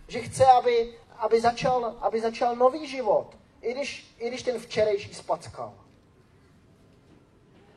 Že 0.08 0.20
chce, 0.20 0.46
aby, 0.46 0.94
aby, 1.16 1.40
začal, 1.40 1.96
aby 2.00 2.20
začal 2.20 2.56
nový 2.56 2.86
život, 2.86 3.36
i 3.60 3.72
když, 3.72 4.14
i 4.18 4.28
když 4.28 4.42
ten 4.42 4.58
včerejší 4.58 5.14
spackal. 5.14 5.74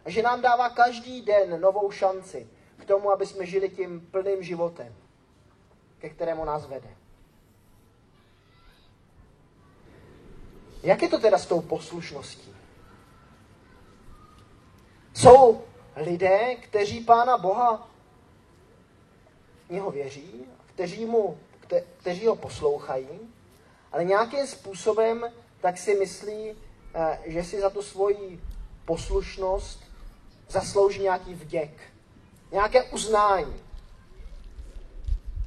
A 0.05 0.09
že 0.09 0.21
nám 0.21 0.41
dává 0.41 0.69
každý 0.69 1.21
den 1.21 1.61
novou 1.61 1.91
šanci 1.91 2.47
k 2.77 2.85
tomu, 2.85 3.11
aby 3.11 3.25
jsme 3.25 3.45
žili 3.45 3.69
tím 3.69 4.07
plným 4.11 4.43
životem. 4.43 4.95
ke 5.99 6.09
kterému 6.09 6.45
nás 6.45 6.65
vede. 6.65 6.89
Jak 10.83 11.01
je 11.01 11.07
to 11.07 11.19
teda 11.19 11.37
s 11.37 11.45
tou 11.45 11.61
poslušností? 11.61 12.55
Jsou 15.13 15.63
lidé, 15.95 16.55
kteří 16.55 16.99
Pána 16.99 17.37
Boha 17.37 17.89
něho 19.69 19.91
věří, 19.91 20.45
kteří, 20.65 21.05
mu, 21.05 21.37
kte, 21.59 21.83
kteří 21.97 22.25
ho 22.25 22.35
poslouchají, 22.35 23.19
ale 23.91 24.03
nějakým 24.03 24.47
způsobem 24.47 25.25
tak 25.61 25.77
si 25.77 25.95
myslí, 25.95 26.51
eh, 26.93 27.19
že 27.25 27.43
si 27.43 27.61
za 27.61 27.69
tu 27.69 27.81
svoji 27.81 28.41
poslušnost 28.85 29.83
zaslouží 30.49 31.01
nějaký 31.01 31.35
vděk, 31.35 31.71
nějaké 32.51 32.83
uznání. 32.83 33.55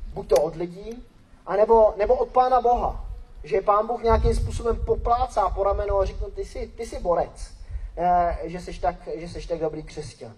Buď 0.07 0.29
to 0.29 0.37
od 0.37 0.57
lidí, 0.57 1.05
anebo, 1.47 1.95
nebo 1.97 2.15
od 2.15 2.29
Pána 2.29 2.61
Boha. 2.61 3.05
Že 3.45 3.61
Pán 3.61 3.87
Bůh 3.87 4.03
nějakým 4.03 4.35
způsobem 4.35 4.85
poplácá 4.87 5.51
po 5.51 5.65
ramenu 5.65 5.99
a 5.99 6.05
říká, 6.05 6.27
ty 6.35 6.45
jsi, 6.45 6.73
ty 6.77 6.87
jsi 6.87 7.01
borec, 7.01 7.53
eh, 7.97 8.39
že 8.45 8.61
jsi, 8.61 8.81
tak, 8.81 9.09
že 9.15 9.29
jsi 9.29 9.49
tak 9.49 9.59
dobrý 9.59 9.83
křesťan. 9.83 10.35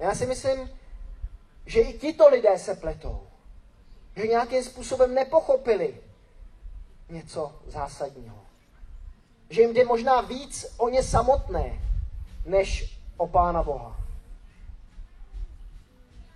Já 0.00 0.14
si 0.14 0.26
myslím, 0.26 0.70
že 1.68 1.80
i 1.80 1.98
tito 1.98 2.28
lidé 2.28 2.58
se 2.58 2.74
pletou. 2.74 3.28
Že 4.16 4.26
nějakým 4.26 4.64
způsobem 4.64 5.14
nepochopili 5.14 6.00
něco 7.08 7.60
zásadního. 7.66 8.38
Že 9.50 9.60
jim 9.60 9.74
jde 9.74 9.84
možná 9.84 10.20
víc 10.20 10.66
o 10.76 10.88
ně 10.88 11.02
samotné, 11.02 11.80
než 12.46 12.98
o 13.16 13.26
Pána 13.26 13.62
Boha. 13.62 13.96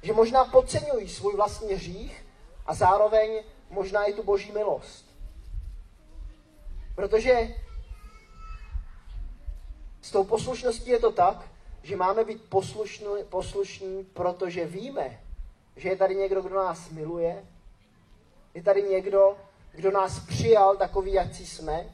Že 0.02 0.12
možná 0.12 0.44
podceňují 0.44 1.08
svůj 1.08 1.36
vlastní 1.36 1.74
hřích 1.74 2.26
a 2.66 2.74
zároveň 2.74 3.44
možná 3.70 4.04
i 4.04 4.12
tu 4.12 4.22
boží 4.22 4.52
milost. 4.52 5.06
Protože 6.94 7.54
s 10.02 10.10
tou 10.10 10.24
poslušností 10.24 10.90
je 10.90 10.98
to 10.98 11.12
tak, 11.12 11.52
že 11.82 11.96
máme 11.96 12.24
být 12.24 12.42
poslušní, 12.48 13.06
poslušní, 13.28 14.04
protože 14.04 14.66
víme, 14.66 15.21
že 15.76 15.88
je 15.88 15.96
tady 15.96 16.14
někdo, 16.14 16.42
kdo 16.42 16.54
nás 16.54 16.90
miluje, 16.90 17.44
je 18.54 18.62
tady 18.62 18.82
někdo, 18.82 19.36
kdo 19.72 19.90
nás 19.90 20.20
přijal 20.20 20.76
takový, 20.76 21.12
jak 21.12 21.34
jsme, 21.34 21.86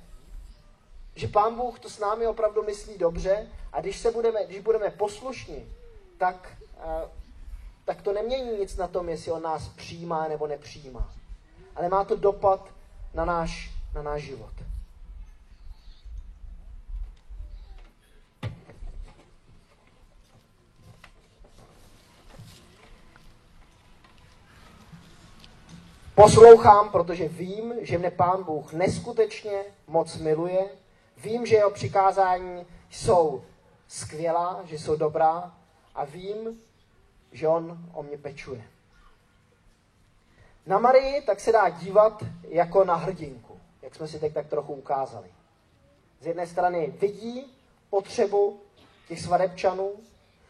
že 1.15 1.29
Pán 1.29 1.55
Bůh 1.55 1.79
to 1.79 1.91
s 1.91 1.99
námi 1.99 2.27
opravdu 2.27 2.63
myslí 2.63 2.99
dobře 2.99 3.47
a 3.73 3.81
když, 3.81 3.99
se 3.99 4.11
budeme, 4.11 4.47
když 4.47 4.61
budeme 4.61 4.91
poslušní, 4.91 5.73
tak, 6.19 6.57
uh, 6.77 7.11
tak 7.85 8.03
to 8.03 8.13
nemění 8.13 8.59
nic 8.59 8.77
na 8.77 8.89
tom, 8.89 9.09
jestli 9.09 9.33
on 9.33 9.43
nás 9.43 9.69
přijímá 9.69 10.29
nebo 10.29 10.47
nepřijímá. 10.47 11.13
Ale 11.77 11.89
má 11.89 12.05
to 12.05 12.17
dopad 12.17 12.69
na 13.15 13.25
náš, 13.25 13.71
na 13.95 14.03
náš 14.03 14.23
život. 14.23 14.68
Poslouchám, 26.19 26.91
protože 26.91 27.29
vím, 27.29 27.75
že 27.81 27.99
mne 27.99 28.11
Pán 28.11 28.45
Bůh 28.45 28.73
neskutečně 28.73 29.65
moc 29.87 30.17
miluje. 30.17 30.67
Vím, 31.17 31.47
že 31.47 31.57
jeho 31.57 31.71
přikázání 31.71 32.67
jsou 32.91 33.45
skvělá, 33.89 34.61
že 34.65 34.79
jsou 34.79 34.97
dobrá 34.97 35.55
a 35.95 36.05
vím, 36.05 36.61
že 37.33 37.49
on 37.49 37.79
o 37.95 38.03
mě 38.03 38.19
pečuje. 38.19 38.63
Na 40.67 40.79
Marii 40.79 41.23
tak 41.23 41.41
se 41.41 41.53
dá 41.53 41.69
dívat 41.69 42.23
jako 42.49 42.85
na 42.85 42.95
hrdinku, 42.95 43.61
jak 43.83 43.95
jsme 43.95 44.09
si 44.09 44.19
teď 44.19 44.35
tak 44.35 44.47
trochu 44.47 44.75
ukázali. 44.75 45.29
Z 46.21 46.27
jedné 46.27 46.47
strany 46.47 46.95
vidí 47.01 47.55
potřebu 47.91 48.61
těch 49.09 49.21
svadebčanů, 49.21 49.93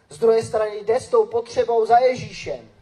z 0.08 0.18
druhé 0.18 0.42
strany 0.42 0.76
jde 0.76 1.00
s 1.00 1.08
tou 1.08 1.26
potřebou 1.26 1.86
za 1.86 1.98
Ježíšem 1.98 2.77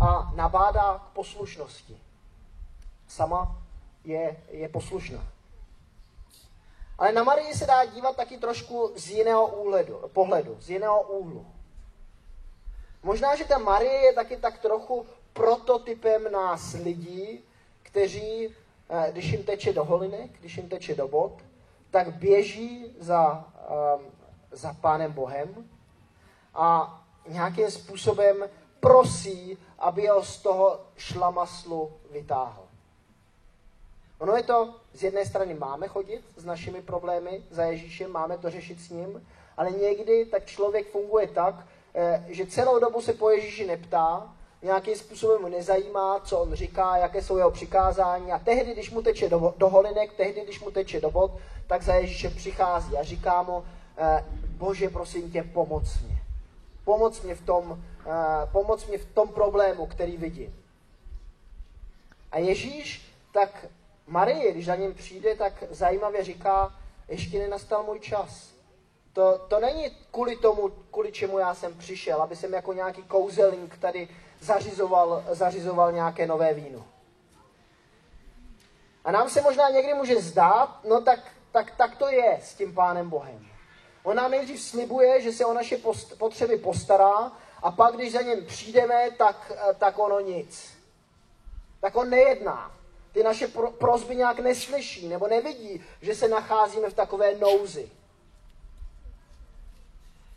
a 0.00 0.32
nabádá 0.34 0.98
k 0.98 1.14
poslušnosti. 1.14 2.00
Sama 3.08 3.58
je, 4.04 4.36
je 4.50 4.68
poslušná. 4.68 5.24
Ale 6.98 7.12
na 7.12 7.24
Marii 7.24 7.54
se 7.54 7.66
dá 7.66 7.84
dívat 7.84 8.16
taky 8.16 8.38
trošku 8.38 8.92
z 8.96 9.10
jiného 9.10 9.46
úhledu, 9.46 10.00
pohledu, 10.12 10.56
z 10.60 10.70
jiného 10.70 11.02
úhlu. 11.02 11.46
Možná, 13.02 13.36
že 13.36 13.44
ta 13.44 13.58
Marie 13.58 13.92
je 13.92 14.12
taky 14.12 14.36
tak 14.36 14.58
trochu 14.58 15.06
prototypem 15.32 16.32
nás 16.32 16.72
lidí, 16.72 17.40
kteří, 17.82 18.54
eh, 18.88 19.12
když 19.12 19.24
jim 19.24 19.44
teče 19.44 19.72
do 19.72 19.84
holinek, 19.84 20.30
když 20.40 20.56
jim 20.56 20.68
teče 20.68 20.94
do 20.94 21.08
bod, 21.08 21.32
tak 21.90 22.14
běží 22.14 22.94
za, 23.00 23.44
um, 23.96 24.02
za 24.50 24.72
Pánem 24.80 25.12
Bohem 25.12 25.68
a 26.54 27.00
nějakým 27.28 27.70
způsobem 27.70 28.44
prosí, 28.80 29.58
aby 29.78 30.06
ho 30.06 30.22
z 30.22 30.38
toho 30.38 30.80
šlamaslu 30.96 31.92
vytáhl. 32.10 32.62
Ono 34.18 34.36
je 34.36 34.42
to, 34.42 34.74
z 34.94 35.02
jedné 35.02 35.26
strany 35.26 35.54
máme 35.54 35.88
chodit 35.88 36.24
s 36.36 36.44
našimi 36.44 36.82
problémy 36.82 37.42
za 37.50 37.64
Ježíšem, 37.64 38.12
máme 38.12 38.38
to 38.38 38.50
řešit 38.50 38.80
s 38.80 38.90
ním, 38.90 39.26
ale 39.56 39.70
někdy 39.70 40.24
tak 40.24 40.46
člověk 40.46 40.90
funguje 40.90 41.26
tak, 41.26 41.54
eh, 41.94 42.24
že 42.28 42.46
celou 42.46 42.78
dobu 42.78 43.00
se 43.00 43.12
po 43.12 43.30
Ježíši 43.30 43.66
neptá, 43.66 44.34
nějakým 44.62 44.96
způsobem 44.96 45.42
mu 45.42 45.48
nezajímá, 45.48 46.20
co 46.20 46.38
on 46.38 46.54
říká, 46.54 46.96
jaké 46.96 47.22
jsou 47.22 47.36
jeho 47.36 47.50
přikázání 47.50 48.32
a 48.32 48.38
tehdy, 48.38 48.72
když 48.72 48.90
mu 48.90 49.02
teče 49.02 49.28
do, 49.28 49.54
do 49.56 49.68
holinek, 49.68 50.12
tehdy, 50.12 50.40
když 50.44 50.60
mu 50.60 50.70
teče 50.70 51.00
do 51.00 51.10
vod, 51.10 51.30
tak 51.66 51.82
za 51.82 51.94
Ježíšem 51.94 52.34
přichází 52.34 52.96
a 52.96 53.02
říká 53.02 53.42
mu, 53.42 53.64
eh, 53.98 54.24
Bože, 54.48 54.88
prosím 54.88 55.30
tě, 55.30 55.42
pomoc 55.42 56.00
mě. 56.06 56.17
Pomoc 56.88 57.22
mě 57.22 57.34
v 57.34 57.42
tom, 57.42 57.84
pomoct 58.52 58.86
mě 58.86 58.98
v 58.98 59.04
tom 59.04 59.28
problému, 59.28 59.86
který 59.86 60.16
vidím. 60.16 60.64
A 62.32 62.38
Ježíš 62.38 63.12
tak 63.32 63.66
Marie, 64.06 64.52
když 64.52 64.66
za 64.66 64.76
ním 64.76 64.94
přijde, 64.94 65.34
tak 65.34 65.64
zajímavě 65.70 66.24
říká, 66.24 66.74
ještě 67.08 67.38
nenastal 67.38 67.82
můj 67.82 68.00
čas. 68.00 68.52
To, 69.12 69.38
to 69.48 69.60
není 69.60 69.90
kvůli 70.10 70.36
tomu, 70.36 70.68
kvůli 70.90 71.12
čemu 71.12 71.38
já 71.38 71.54
jsem 71.54 71.74
přišel, 71.74 72.22
aby 72.22 72.36
jsem 72.36 72.52
jako 72.54 72.72
nějaký 72.72 73.02
kouzelník 73.02 73.78
tady 73.78 74.08
zařizoval, 74.40 75.24
zařizoval 75.30 75.92
nějaké 75.92 76.26
nové 76.26 76.54
víno. 76.54 76.86
A 79.04 79.12
nám 79.12 79.30
se 79.30 79.40
možná 79.40 79.68
někdy 79.68 79.94
může 79.94 80.20
zdát, 80.20 80.84
no 80.88 81.00
tak, 81.00 81.20
tak, 81.52 81.76
tak 81.76 81.96
to 81.96 82.08
je 82.08 82.38
s 82.42 82.54
tím 82.54 82.74
Pánem 82.74 83.10
Bohem. 83.10 83.47
On 84.08 84.16
nám 84.16 84.30
nejdřív 84.30 84.60
slibuje, 84.60 85.20
že 85.20 85.32
se 85.32 85.44
o 85.44 85.52
naše 85.52 85.76
post, 85.76 86.18
potřeby 86.18 86.58
postará 86.58 87.32
a 87.62 87.70
pak, 87.70 87.94
když 87.94 88.12
za 88.12 88.22
něm 88.22 88.46
přijdeme, 88.46 89.10
tak, 89.18 89.52
eh, 89.54 89.74
tak 89.74 89.98
ono 89.98 90.20
nic. 90.20 90.78
Tak 91.80 91.96
on 91.96 92.10
nejedná. 92.10 92.72
Ty 93.12 93.22
naše 93.22 93.48
pro, 93.48 93.70
prozby 93.70 94.16
nějak 94.16 94.38
neslyší 94.38 95.08
nebo 95.08 95.28
nevidí, 95.28 95.84
že 96.02 96.14
se 96.14 96.28
nacházíme 96.28 96.90
v 96.90 96.94
takové 96.94 97.34
nouzi. 97.34 97.90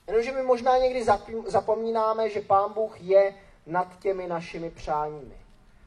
Jenomže 0.08 0.32
my 0.32 0.44
možná 0.44 0.78
někdy 0.78 1.06
zapomínáme, 1.48 2.30
že 2.30 2.42
Pán 2.42 2.74
Bůh 2.74 3.02
je 3.02 3.36
nad 3.66 4.00
těmi 4.00 4.28
našimi 4.28 4.70
přáními. 4.70 5.38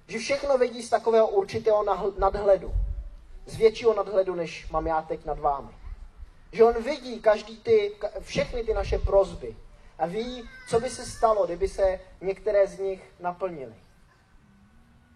Že 0.08 0.18
všechno 0.18 0.58
vidí 0.58 0.82
z 0.82 0.90
takového 0.90 1.28
určitého 1.28 1.84
nadhledu. 2.18 2.72
Z 3.46 3.56
většího 3.56 3.94
nadhledu, 3.94 4.34
než 4.34 4.70
mám 4.70 4.86
já 4.86 5.02
teď 5.02 5.24
nad 5.24 5.38
vámi. 5.38 5.83
Že 6.54 6.64
on 6.64 6.82
vidí 6.82 7.20
každý 7.20 7.56
ty, 7.56 7.96
všechny 8.20 8.64
ty 8.64 8.74
naše 8.74 8.98
prozby 8.98 9.56
a 9.98 10.06
ví, 10.06 10.48
co 10.68 10.80
by 10.80 10.90
se 10.90 11.06
stalo, 11.06 11.46
kdyby 11.46 11.68
se 11.68 12.00
některé 12.20 12.66
z 12.66 12.78
nich 12.78 13.02
naplnily. 13.20 13.74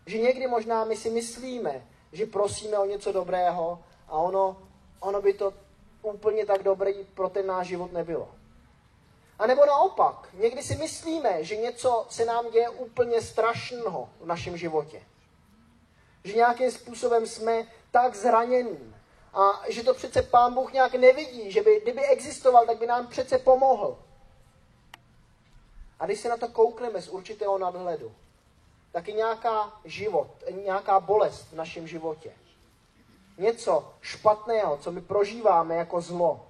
Že 0.07 0.19
někdy 0.19 0.47
možná 0.47 0.85
my 0.85 0.97
si 0.97 1.11
myslíme, 1.11 1.87
že 2.13 2.27
prosíme 2.27 2.79
o 2.79 2.85
něco 2.85 3.13
dobrého 3.13 3.85
a 4.09 4.13
ono, 4.13 4.63
ono 5.01 5.23
by 5.23 5.35
to 5.35 5.55
úplně 6.03 6.47
tak 6.47 6.63
dobrý 6.63 6.95
pro 7.15 7.29
ten 7.29 7.47
náš 7.47 7.67
život 7.67 7.93
nebylo. 7.93 8.29
A 9.39 9.47
nebo 9.47 9.67
naopak, 9.67 10.29
někdy 10.35 10.63
si 10.63 10.77
myslíme, 10.77 11.45
že 11.45 11.57
něco 11.57 12.07
se 12.11 12.25
nám 12.25 12.51
děje 12.51 12.69
úplně 12.69 13.23
strašného 13.23 14.09
v 14.21 14.27
našem 14.27 14.57
životě. 14.57 15.03
Že 16.25 16.33
nějakým 16.33 16.71
způsobem 16.71 17.27
jsme 17.27 17.67
tak 17.91 18.15
zranění 18.15 18.98
a 19.35 19.63
že 19.69 19.83
to 19.83 19.95
přece 19.95 20.23
pán 20.23 20.55
Bůh 20.55 20.73
nějak 20.73 20.95
nevidí, 20.95 21.53
že 21.53 21.63
by, 21.63 21.81
kdyby 21.81 22.07
existoval, 22.07 22.67
tak 22.67 22.79
by 22.79 22.87
nám 22.87 23.07
přece 23.07 23.39
pomohl. 23.39 23.99
A 26.01 26.07
když 26.07 26.21
se 26.21 26.29
na 26.29 26.37
to 26.37 26.49
koukneme 26.49 27.03
z 27.03 27.09
určitého 27.09 27.59
nadhledu, 27.59 28.13
tak 28.93 29.09
i 29.09 29.13
nějaká 29.13 29.81
život, 29.85 30.29
nějaká 30.65 31.01
bolest 31.01 31.43
v 31.43 31.53
našem 31.53 31.87
životě, 31.87 32.33
něco 33.39 33.95
špatného, 34.01 34.77
co 34.77 34.93
my 34.93 35.01
prožíváme 35.01 35.75
jako 35.77 36.01
zlo, 36.01 36.47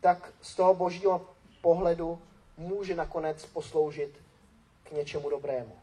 tak 0.00 0.32
z 0.42 0.54
toho 0.54 0.74
božího 0.74 1.26
pohledu 1.60 2.22
může 2.56 2.94
nakonec 2.94 3.46
posloužit 3.46 4.20
k 4.82 4.90
něčemu 4.90 5.30
dobrému. 5.30 5.78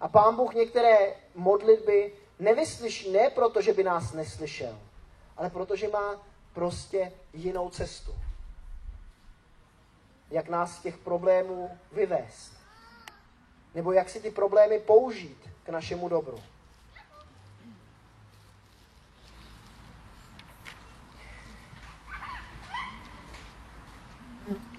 A 0.00 0.08
Pán 0.08 0.36
Bůh 0.36 0.54
některé 0.54 1.14
modlitby 1.34 2.14
nevyslyší 2.38 3.12
ne 3.12 3.30
proto, 3.30 3.62
že 3.62 3.72
by 3.72 3.84
nás 3.84 4.12
neslyšel, 4.12 4.78
ale 5.38 5.50
protože 5.50 5.88
má 5.88 6.26
prostě 6.52 7.12
jinou 7.32 7.70
cestu. 7.70 8.14
Jak 10.30 10.48
nás 10.48 10.76
z 10.76 10.82
těch 10.82 10.98
problémů 10.98 11.78
vyvést. 11.92 12.52
Nebo 13.74 13.92
jak 13.92 14.08
si 14.08 14.20
ty 14.20 14.30
problémy 14.30 14.78
použít 14.78 15.50
k 15.64 15.68
našemu 15.68 16.08
dobru. 16.08 16.42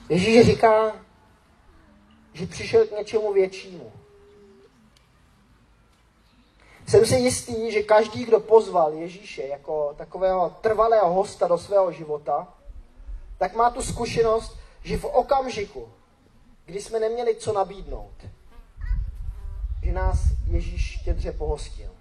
Ježíš 0.10 0.46
říká, 0.46 0.96
že 2.34 2.46
přišel 2.46 2.88
k 2.88 2.92
něčemu 2.92 3.34
většímu. 3.34 3.94
Jsem 6.90 7.06
si 7.06 7.16
jistý, 7.16 7.72
že 7.72 7.84
každý, 7.84 8.26
kdo 8.26 8.40
pozval 8.40 8.94
Ježíše 8.94 9.44
jako 9.44 9.94
takového 9.98 10.50
trvalého 10.62 11.14
hosta 11.14 11.48
do 11.48 11.58
svého 11.58 11.92
života, 11.92 12.48
tak 13.38 13.56
má 13.56 13.70
tu 13.70 13.82
zkušenost, 13.82 14.58
že 14.84 14.98
v 14.98 15.06
okamžiku, 15.06 15.90
kdy 16.66 16.82
jsme 16.82 17.00
neměli 17.00 17.36
co 17.36 17.54
nabídnout, 17.54 18.14
že 19.84 19.92
nás 19.92 20.18
Ježíš 20.48 21.00
štědře 21.00 21.32
pohostil. 21.32 21.92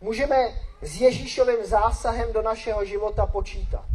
Můžeme 0.00 0.36
s 0.80 1.00
Ježíšovým 1.00 1.66
zásahem 1.66 2.32
do 2.32 2.42
našeho 2.42 2.84
života 2.84 3.26
počítat. 3.26 3.86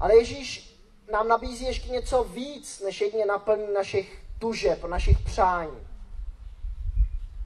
Ale 0.00 0.16
Ježíš 0.16 0.78
nám 1.12 1.28
nabízí 1.28 1.64
ještě 1.64 1.88
něco 1.88 2.24
víc, 2.24 2.80
než 2.80 3.00
jedně 3.00 3.26
naplní 3.26 3.72
našich 3.74 4.22
tužeb, 4.38 4.84
našich 4.84 5.18
přání. 5.18 5.87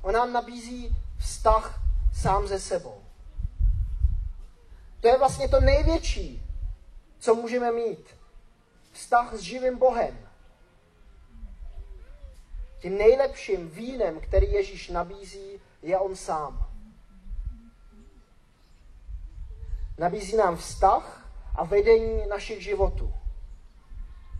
On 0.02 0.14
nám 0.14 0.32
nabízí 0.32 0.96
vztah 1.18 1.80
sám 2.14 2.46
ze 2.46 2.60
sebou. 2.60 3.02
To 5.00 5.08
je 5.08 5.18
vlastně 5.18 5.48
to 5.48 5.60
největší, 5.60 6.42
co 7.18 7.34
můžeme 7.34 7.72
mít. 7.72 8.16
Vztah 8.92 9.34
s 9.34 9.40
živým 9.40 9.78
Bohem. 9.78 10.18
Tím 12.78 12.98
nejlepším 12.98 13.70
vínem, 13.70 14.20
který 14.20 14.52
Ježíš 14.52 14.88
nabízí, 14.88 15.60
je 15.82 15.98
on 15.98 16.16
sám. 16.16 16.66
Nabízí 19.98 20.36
nám 20.36 20.56
vztah 20.56 21.30
a 21.56 21.64
vedení 21.64 22.26
našich 22.26 22.62
životů. 22.62 23.14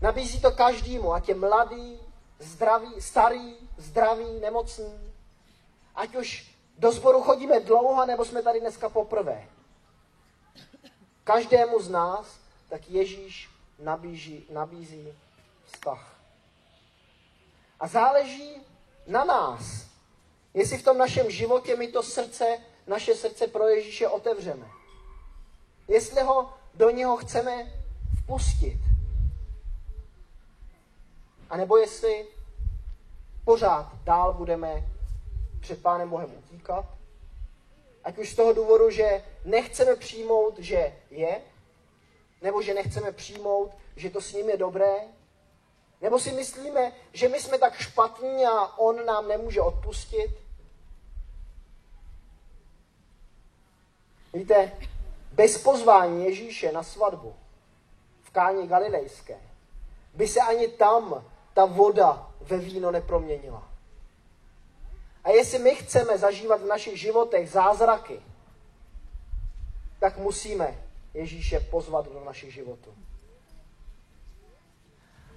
Nabízí 0.01 0.41
to 0.41 0.51
každému, 0.51 1.13
ať 1.13 1.29
je 1.29 1.35
mladý, 1.35 1.99
zdravý, 2.39 3.01
starý, 3.01 3.55
zdravý, 3.77 4.39
nemocný, 4.39 5.12
ať 5.95 6.15
už 6.15 6.53
do 6.77 6.91
sboru 6.91 7.21
chodíme 7.21 7.59
dlouho, 7.59 8.05
nebo 8.05 8.25
jsme 8.25 8.41
tady 8.41 8.59
dneska 8.59 8.89
poprvé. 8.89 9.47
Každému 11.23 11.81
z 11.81 11.89
nás 11.89 12.39
tak 12.69 12.89
Ježíš 12.89 13.49
nabíží, 13.79 14.45
nabízí 14.49 15.13
vztah. 15.65 16.15
A 17.79 17.87
záleží 17.87 18.61
na 19.07 19.23
nás, 19.23 19.87
jestli 20.53 20.77
v 20.77 20.83
tom 20.83 20.97
našem 20.97 21.31
životě 21.31 21.75
my 21.75 21.87
to 21.87 22.03
srdce, 22.03 22.57
naše 22.87 23.15
srdce 23.15 23.47
pro 23.47 23.67
Ježíše 23.67 24.07
otevřeme. 24.07 24.67
Jestli 25.87 26.21
ho 26.21 26.53
do 26.73 26.89
něho 26.89 27.17
chceme 27.17 27.73
vpustit. 28.23 28.79
A 31.49 31.57
nebo 31.57 31.77
jestli 31.77 32.27
pořád 33.45 33.91
dál 34.03 34.33
budeme 34.33 34.92
před 35.63 35.81
Pánem 35.81 36.09
Bohem 36.09 36.31
utíkat. 36.37 36.85
Ať 38.03 38.17
už 38.17 38.29
z 38.29 38.35
toho 38.35 38.53
důvodu, 38.53 38.89
že 38.89 39.23
nechceme 39.45 39.95
přijmout, 39.95 40.59
že 40.59 40.95
je, 41.09 41.41
nebo 42.41 42.61
že 42.61 42.73
nechceme 42.73 43.11
přijmout, 43.11 43.71
že 43.95 44.09
to 44.09 44.21
s 44.21 44.33
ním 44.33 44.49
je 44.49 44.57
dobré, 44.57 44.93
nebo 46.01 46.19
si 46.19 46.31
myslíme, 46.31 46.91
že 47.13 47.29
my 47.29 47.39
jsme 47.39 47.57
tak 47.57 47.77
špatní 47.77 48.45
a 48.45 48.77
on 48.77 49.05
nám 49.05 49.27
nemůže 49.27 49.61
odpustit. 49.61 50.31
Víte, 54.33 54.71
bez 55.31 55.57
pozvání 55.57 56.25
Ježíše 56.25 56.71
na 56.71 56.83
svatbu 56.83 57.35
v 58.23 58.31
Káně 58.31 58.67
Galilejské 58.67 59.37
by 60.13 60.27
se 60.27 60.39
ani 60.39 60.67
tam 60.67 61.25
ta 61.53 61.65
voda 61.65 62.31
ve 62.41 62.57
víno 62.57 62.91
neproměnila. 62.91 63.72
A 65.23 65.29
jestli 65.29 65.59
my 65.59 65.75
chceme 65.75 66.17
zažívat 66.17 66.61
v 66.61 66.65
našich 66.65 66.99
životech 66.99 67.49
zázraky, 67.49 68.21
tak 69.99 70.17
musíme 70.17 70.83
Ježíše 71.13 71.59
pozvat 71.59 72.05
do 72.05 72.23
našich 72.25 72.53
životů. 72.53 72.93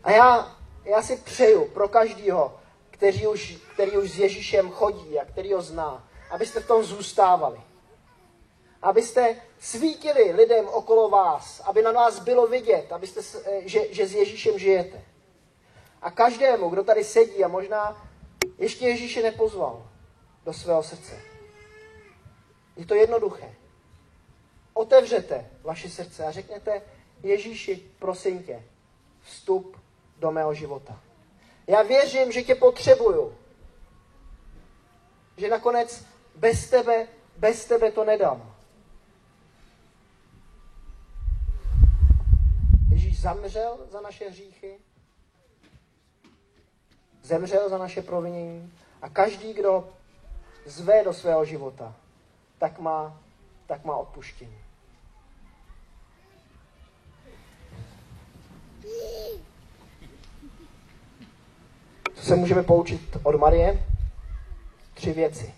A 0.03 0.11
já, 0.11 0.57
já 0.85 1.03
si 1.03 1.17
přeju 1.17 1.65
pro 1.65 1.89
každého, 1.89 2.61
který 2.91 3.27
už, 3.27 3.57
který 3.75 3.91
už 3.91 4.11
s 4.11 4.19
Ježíšem 4.19 4.71
chodí 4.71 5.19
a 5.19 5.25
který 5.25 5.53
ho 5.53 5.63
zná, 5.63 6.09
abyste 6.31 6.61
v 6.61 6.67
tom 6.67 6.85
zůstávali. 6.85 7.61
Abyste 8.83 9.37
svítili 9.61 10.33
lidem 10.33 10.69
okolo 10.69 11.09
vás, 11.09 11.61
aby 11.61 11.83
na 11.83 11.93
nás 11.93 12.19
bylo 12.19 12.47
vidět, 12.47 12.93
abyste, 12.93 13.21
že, 13.61 13.95
že 13.95 14.07
s 14.07 14.15
Ježíšem 14.15 14.59
žijete. 14.59 15.05
A 16.03 16.11
každému, 16.11 16.69
kdo 16.69 16.85
tady 16.85 17.05
sedí 17.05 17.45
a 17.45 17.49
možná 17.49 18.06
ještě 18.59 18.89
Ježíše 18.89 19.23
nepozval 19.23 19.91
do 20.45 20.53
svého 20.53 20.83
srdce. 20.83 21.21
Je 22.77 22.87
to 22.87 22.95
jednoduché. 22.95 23.55
Otevřete 24.73 25.51
vaše 25.63 25.91
srdce 25.91 26.25
a 26.27 26.31
řekněte 26.31 26.83
Ježíši, 27.23 27.91
prosím 27.99 28.43
tě, 28.43 28.65
vstup 29.23 29.81
do 30.19 30.31
mého 30.31 30.55
života. 30.55 31.01
Já 31.67 31.83
věřím, 31.83 32.33
že 32.33 32.43
tě 32.43 32.55
potřebuju. 32.55 33.35
Že 35.37 35.49
nakonec 35.49 36.05
bez 36.35 36.71
tebe, 36.71 37.09
bez 37.37 37.65
tebe 37.65 37.93
to 37.93 38.05
nedám. 38.05 38.57
Ježíš 42.91 43.21
zamřel 43.21 43.79
za 43.91 44.01
naše 44.01 44.29
hříchy, 44.29 44.79
zemřel 47.27 47.69
za 47.69 47.79
naše 47.79 48.03
provinění 48.03 48.73
a 49.03 49.09
každý, 49.09 49.55
kdo 49.55 49.89
zve 50.67 51.05
do 51.05 51.13
svého 51.13 51.45
života, 51.45 51.95
tak 52.59 52.79
má, 52.79 53.21
tak 53.67 53.85
má 53.85 53.97
odpuštění. 53.97 54.59
Co 62.15 62.23
se 62.23 62.37
můžeme 62.37 62.63
poučit 62.63 63.17
od 63.23 63.35
Marie? 63.35 63.87
Tři 64.95 65.13
věci. 65.13 65.55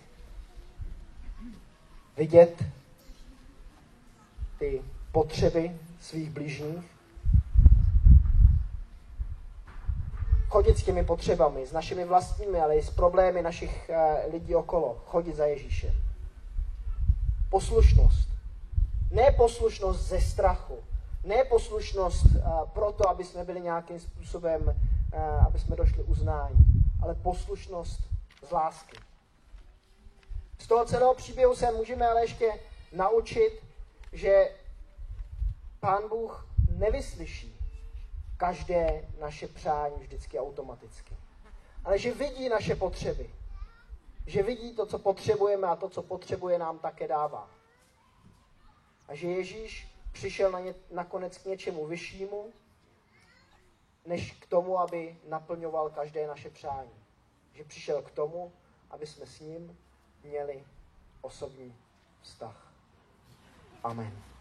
Vidět 2.17 2.63
ty 4.59 4.81
potřeby 5.11 5.71
svých 6.01 6.29
blížních, 6.29 6.98
chodit 10.49 10.77
s 10.77 10.83
těmi 10.83 11.05
potřebami, 11.05 11.67
s 11.67 11.71
našimi 11.71 12.05
vlastními, 12.05 12.59
ale 12.59 12.75
i 12.75 12.83
s 12.83 12.89
problémy 12.89 13.41
našich 13.41 13.89
uh, 13.89 14.33
lidí 14.33 14.55
okolo. 14.55 15.01
Chodit 15.05 15.35
za 15.35 15.45
Ježíšem. 15.45 15.93
Poslušnost. 17.49 18.29
Ne 19.11 19.31
poslušnost 19.31 19.99
ze 19.99 20.21
strachu. 20.21 20.77
Ne 21.23 21.43
poslušnost 21.43 22.25
uh, 22.25 22.69
proto, 22.73 23.09
aby 23.09 23.23
jsme 23.23 23.43
byli 23.43 23.61
nějakým 23.61 23.99
způsobem, 23.99 24.61
uh, 24.63 25.47
aby 25.47 25.59
jsme 25.59 25.75
došli 25.75 26.03
uznání, 26.03 26.65
ale 27.01 27.15
poslušnost 27.15 27.99
z 28.47 28.51
lásky. 28.51 28.97
Z 30.59 30.67
toho 30.67 30.85
celého 30.85 31.13
příběhu 31.13 31.55
se 31.55 31.71
můžeme 31.71 32.07
ale 32.07 32.23
ještě 32.23 32.51
naučit, 32.91 33.51
že 34.13 34.49
Pán 35.79 36.09
Bůh 36.09 36.47
nevyslyší 36.77 37.58
každé 38.39 39.07
naše 39.19 39.47
přání 39.47 39.95
vždycky 39.99 40.39
automaticky. 40.39 41.17
Ale 41.83 41.99
že 41.99 42.13
vidí 42.13 42.49
naše 42.49 42.75
potřeby. 42.75 43.29
Že 44.25 44.43
vidí 44.43 44.75
to, 44.75 44.85
co 44.85 44.99
potřebujeme 44.99 45.67
a 45.67 45.75
to, 45.75 45.89
co 45.89 46.03
potřebuje, 46.03 46.59
nám 46.59 46.79
také 46.79 47.07
dává. 47.07 47.49
A 49.07 49.15
že 49.15 49.27
Ježíš 49.27 49.87
přišel 50.11 50.51
na 50.51 50.59
ně, 50.59 50.75
nakonec 50.91 51.37
k 51.37 51.45
něčemu 51.45 51.85
vyššímu, 51.85 52.53
než 54.05 54.31
k 54.31 54.47
tomu, 54.47 54.79
aby 54.79 55.19
naplňoval 55.27 55.89
každé 55.89 56.27
naše 56.27 56.49
přání. 56.49 57.05
Že 57.53 57.63
přišel 57.63 58.01
k 58.01 58.11
tomu, 58.11 58.53
aby 58.89 59.07
jsme 59.07 59.25
s 59.25 59.39
ním 59.39 59.77
měli 60.23 60.65
osobní 61.21 61.75
vztah. 62.21 62.71
Amen. 63.83 64.38